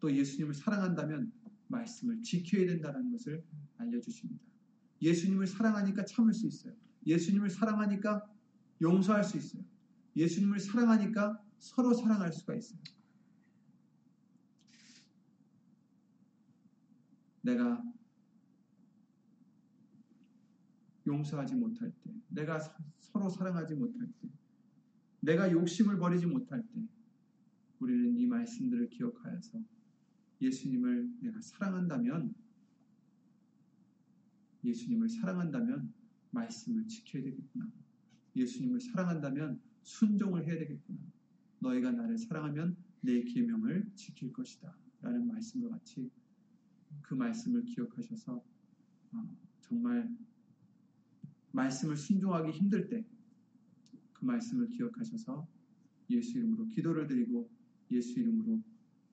또 0.00 0.12
예수님을 0.12 0.54
사랑한다면 0.54 1.32
말씀을 1.68 2.22
지켜야 2.22 2.66
된다는 2.66 3.10
것을 3.12 3.44
알려주십니다. 3.78 4.42
예수님을 5.00 5.46
사랑하니까 5.46 6.04
참을 6.04 6.34
수 6.34 6.46
있어요. 6.46 6.74
예수님을 7.06 7.50
사랑하니까 7.50 8.28
용서할 8.80 9.24
수 9.24 9.36
있어요. 9.38 9.62
예수님을 10.16 10.60
사랑하니까 10.60 11.42
서로 11.58 11.94
사랑할 11.94 12.32
수가 12.32 12.54
있어요. 12.56 12.80
내가 17.42 17.82
용서하지 21.06 21.54
못할 21.56 21.92
때, 22.04 22.12
내가 22.28 22.58
사, 22.60 22.76
서로 22.98 23.28
사랑하지 23.28 23.74
못할 23.74 24.06
때, 24.20 24.28
내가 25.22 25.50
욕심을 25.52 25.98
버리지 25.98 26.26
못할 26.26 26.62
때, 26.62 26.86
우리는 27.78 28.16
이 28.16 28.26
말씀들을 28.26 28.90
기억하여서 28.90 29.62
예수님을 30.40 31.10
내가 31.20 31.40
사랑한다면, 31.40 32.34
예수님을 34.64 35.08
사랑한다면 35.08 35.92
말씀을 36.30 36.88
지켜야 36.88 37.22
되겠구나. 37.22 37.70
예수님을 38.34 38.80
사랑한다면 38.80 39.60
순종을 39.82 40.44
해야 40.46 40.58
되겠구나. 40.58 40.98
너희가 41.60 41.92
나를 41.92 42.18
사랑하면 42.18 42.76
내 43.00 43.22
계명을 43.22 43.92
지킬 43.94 44.32
것이다. 44.32 44.76
라는 45.02 45.26
말씀과 45.28 45.68
같이 45.68 46.10
그 47.02 47.14
말씀을 47.14 47.64
기억하셔서 47.64 48.42
어, 49.12 49.36
정말 49.60 50.08
말씀을 51.52 51.96
순종하기 51.96 52.50
힘들 52.50 52.88
때 52.88 53.04
그 54.22 54.26
말씀을 54.26 54.68
기억하셔서 54.68 55.48
예수 56.10 56.38
이름으로 56.38 56.68
기도를 56.68 57.08
드리고 57.08 57.50
예수 57.90 58.20
이름으로 58.20 58.62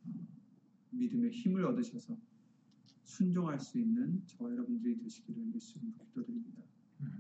어, 0.06 0.28
믿음의 0.92 1.32
힘을 1.32 1.66
얻으셔서 1.66 2.16
순종할 3.04 3.60
수 3.60 3.80
있는 3.80 4.22
저와 4.28 4.52
여러분들이 4.52 5.00
되시기를 5.00 5.52
예수 5.56 5.80
이름으로 5.80 6.06
기도드립니다. 6.06 6.64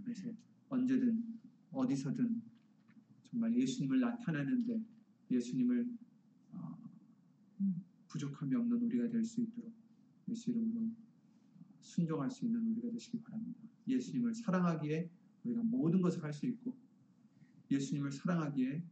그래서 0.04 0.30
언제든 0.70 1.24
어디서든 1.72 2.44
정말 3.24 3.56
예수님을 3.56 4.00
나타내는데 4.00 4.84
예수님을 5.32 5.90
어, 6.52 6.78
부족함이 8.08 8.54
없는 8.54 8.84
우리가 8.84 9.10
될 9.10 9.26
수 9.26 9.42
있도록 9.42 9.74
예수 10.28 10.52
이름으로 10.52 10.92
순종할 11.80 12.30
수 12.30 12.46
있는 12.46 12.68
우리가 12.68 12.92
되시기 12.92 13.20
바랍니다. 13.24 13.62
예수님을 13.88 14.36
사랑하기에 14.36 15.10
우리가 15.44 15.64
모든 15.64 16.02
것을 16.02 16.24
할 16.24 16.32
수 16.32 16.46
있고 16.46 16.78
예수님을 17.72 18.12
사랑하기에 18.12 18.84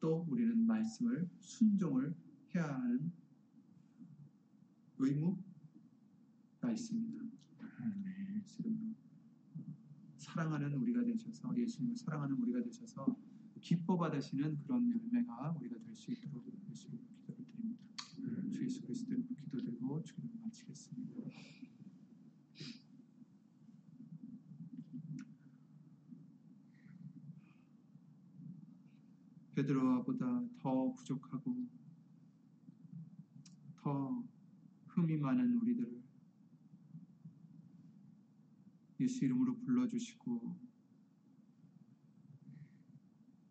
또 0.00 0.26
우리는 0.28 0.58
말씀을 0.66 1.28
순종을 1.40 2.14
해야 2.54 2.74
하는 2.74 3.12
의무가 4.98 5.42
있습니다. 6.70 7.22
사랑하는 10.18 10.74
우리가 10.74 11.04
되셔서 11.04 11.54
예수님을 11.56 11.96
사랑하는 11.96 12.36
우리가 12.36 12.62
되셔서 12.62 13.14
기뻐 13.60 13.96
받으시는 13.98 14.58
그런 14.60 14.90
열매가 14.90 15.56
우리가 15.58 15.76
될 15.78 15.94
수 15.94 16.10
있도록 16.10 16.44
예수 16.70 16.88
이름으로 16.88 17.06
기도를 17.14 17.44
드립니다. 17.44 17.84
주 18.50 18.64
예수 18.64 18.82
그리스도 18.82 19.12
이름으로 19.12 19.34
기도드리고 19.36 20.02
주기를 20.02 20.30
마치겠습니다. 20.42 21.20
베드로와보다 29.62 30.44
더 30.60 30.92
부족하고 30.92 31.68
더 33.76 34.24
흠이 34.88 35.16
많은 35.18 35.56
우리들을 35.60 36.02
예수 39.00 39.24
이름으로 39.24 39.56
불러주시고 39.58 40.56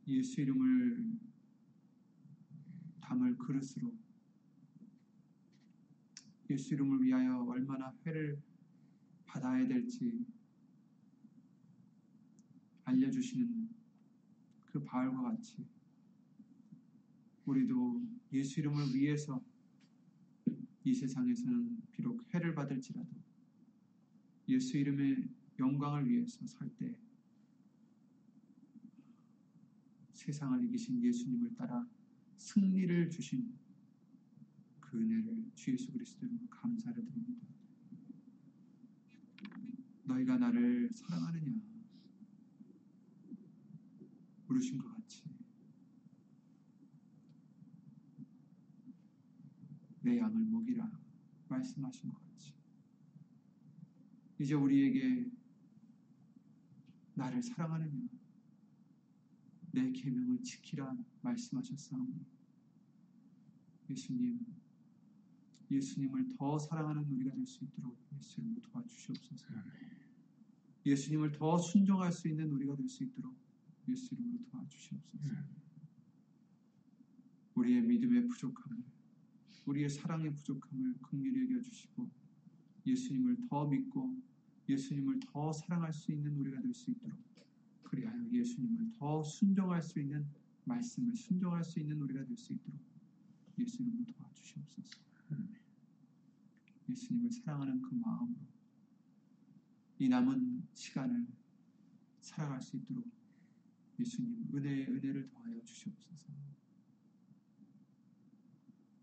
예수 0.07 0.41
이름을 0.41 1.19
담을 3.01 3.37
그릇으로 3.37 3.93
예수 6.49 6.73
이름을 6.73 7.01
위하여 7.03 7.43
얼마나 7.43 7.93
회를 8.05 8.41
받아야 9.25 9.65
될지 9.67 10.25
알려주시는 12.83 13.69
그 14.65 14.83
바울과 14.83 15.21
같이 15.23 15.65
우리도 17.51 18.01
예수 18.31 18.61
이름을 18.61 18.95
위해서 18.95 19.43
이 20.85 20.93
세상에서는 20.93 21.81
비록 21.91 22.23
회를 22.33 22.55
받을지라도 22.55 23.09
예수 24.47 24.77
이름의 24.77 25.27
영광을 25.59 26.09
위해서 26.09 26.45
살때 26.47 26.97
세상을 30.13 30.63
이기신 30.63 31.03
예수님을 31.03 31.55
따라 31.55 31.87
승리를 32.37 33.09
주신 33.09 33.53
그 34.79 34.97
은혜를 34.97 35.51
주 35.55 35.73
예수 35.73 35.91
그리스도로 35.91 36.31
감사를 36.49 37.05
드립니다. 37.05 37.47
너희가 40.05 40.37
나를 40.37 40.89
사랑하느냐 40.93 41.51
물으신 44.47 44.77
것 44.77 44.93
같이 44.93 45.23
내 50.01 50.17
양을 50.17 50.45
먹이라 50.45 50.89
말씀하신 51.47 52.09
것 52.09 52.19
같이 52.23 52.53
이제 54.39 54.55
우리에게 54.55 55.29
나를 57.13 57.41
사랑하느냐? 57.43 58.07
내 59.73 59.91
계명을 59.91 60.41
지키라 60.43 60.97
말씀하셨사오니. 61.21 62.25
예수님 63.89 64.39
예수님을 65.69 66.29
더 66.37 66.59
사랑하는 66.59 67.03
우리가 67.05 67.33
될 67.35 67.45
수 67.45 67.63
있도록 67.63 67.97
예수님을 68.17 68.61
도와주시옵소서. 68.61 69.45
예수님을 70.85 71.31
더 71.33 71.57
순종할 71.57 72.11
수 72.11 72.27
있는 72.27 72.51
우리가 72.51 72.75
될 72.75 72.89
수 72.89 73.03
있도록 73.03 73.35
예수 73.87 74.15
이름으로 74.15 74.43
도와주시옵소서. 74.45 75.23
우리의 77.55 77.81
믿음의 77.83 78.27
부족함을 78.27 78.83
우리의 79.65 79.89
사랑의 79.89 80.33
부족함을 80.33 80.95
긍휼히 81.01 81.43
여겨주시고 81.43 82.09
예수님을 82.85 83.37
더 83.49 83.67
믿고 83.67 84.15
예수님을 84.67 85.19
더 85.19 85.51
사랑할 85.53 85.93
수 85.93 86.11
있는 86.11 86.35
우리가 86.37 86.61
될 86.61 86.73
수 86.73 86.91
있도록 86.91 87.19
그리하여 87.83 88.29
예수님을 88.31 88.93
더 88.97 89.21
순종할 89.23 89.81
수 89.81 89.99
있는 89.99 90.25
말씀을 90.63 91.15
순종할 91.15 91.63
수 91.63 91.79
있는 91.79 92.01
우리가 92.01 92.25
될 92.25 92.37
수 92.37 92.53
있도록 92.53 92.79
예수님을 93.59 94.05
도와주시옵소서. 94.05 94.99
예수님을 96.89 97.31
사랑하는 97.31 97.81
그 97.81 97.93
마음으로 97.95 98.39
이 99.99 100.09
남은 100.09 100.67
시간을 100.73 101.27
살아갈 102.21 102.61
수 102.61 102.77
있도록 102.77 103.05
예수님 103.99 104.47
은혜의 104.53 104.87
은혜를 104.87 105.29
더하여 105.29 105.61
주시옵소서. 105.63 106.33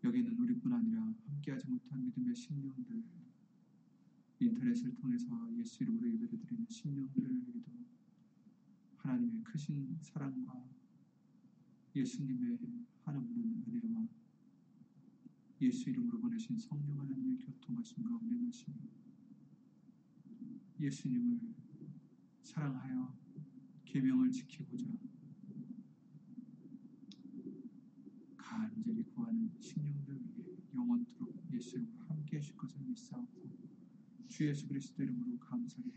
여기는 0.04 0.38
우리뿐 0.38 0.72
아니라 0.72 1.14
함께하지 1.26 1.66
못한 1.68 2.04
믿음의 2.04 2.34
심령들 2.34 3.02
인터넷을 4.40 4.94
통해서 4.94 5.26
예수 5.56 5.82
이름으로 5.82 6.08
예배를 6.12 6.38
드리는 6.38 6.66
심령들에게도 6.68 7.62
하나님의 8.98 9.42
크신 9.42 9.98
사랑과 10.00 10.64
예수님의 11.96 12.58
한없는 13.04 13.64
은혜와 13.66 14.08
예수 15.62 15.90
이름으로 15.90 16.20
보내신 16.20 16.56
성령 16.58 17.00
하나님의 17.00 17.38
교통하심과 17.38 18.16
운행하심이 18.22 18.76
예수님을 20.78 21.40
사랑하여 22.42 23.18
계명을 23.84 24.30
지키고자 24.30 24.86
간절히 28.58 29.04
구하는 29.14 29.52
심령들 29.60 30.20
위해 30.34 30.56
영원토록 30.74 31.32
예수 31.52 31.76
이름으로 31.76 32.06
함께 32.08 32.38
하실 32.38 32.56
것을 32.56 32.80
믿사옵고 32.82 33.48
주 34.26 34.48
예수 34.48 34.66
그리스도 34.66 35.04
이름으로 35.04 35.38
감사히 35.38 35.92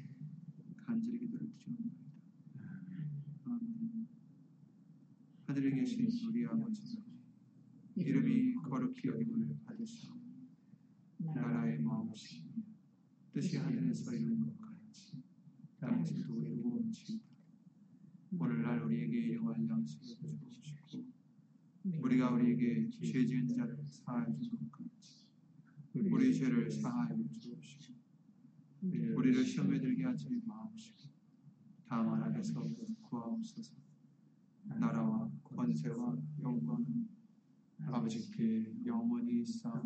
간절히 0.78 1.18
기도를 1.18 1.52
드리옵나이다. 1.58 1.98
아멘. 3.46 4.08
하늘에 5.48 5.72
계신 5.72 6.08
우리 6.30 6.46
아버지 6.46 7.04
이름이 7.96 8.54
거룩히 8.56 9.10
여김을 9.10 9.58
받으시오 9.66 10.14
나라의 11.18 11.80
마음이시며 11.80 12.52
뜻이 13.34 13.58
하늘에서 13.58 14.14
이루는 14.14 14.40
것 14.40 14.62
같이 14.62 15.24
땅에서도 15.80 16.46
이루어지이다 16.46 17.26
오늘날 18.40 18.84
우리에게 18.84 19.18
일용할 19.18 19.68
양식을 19.68 20.38
주시고 20.52 21.04
우리에게 22.34 22.90
죄 22.90 23.26
지은 23.26 23.48
자를 23.48 23.78
사하여 23.86 24.26
같이 24.26 24.50
우리 25.96 26.34
죄를 26.34 26.70
사하여 26.72 27.18
주옵시고 27.40 28.00
우리를 29.16 29.46
시험에 29.46 29.80
들게 29.80 30.06
하지 30.06 30.42
마옵시고 30.46 31.10
다만 31.86 32.24
악에서 32.24 32.64
구하옵소서. 33.02 33.76
나라와 34.80 35.30
권세와 35.44 36.18
영광은 36.42 37.08
아버지께 37.88 38.86
영원히 38.86 39.46
쌓 39.46 39.82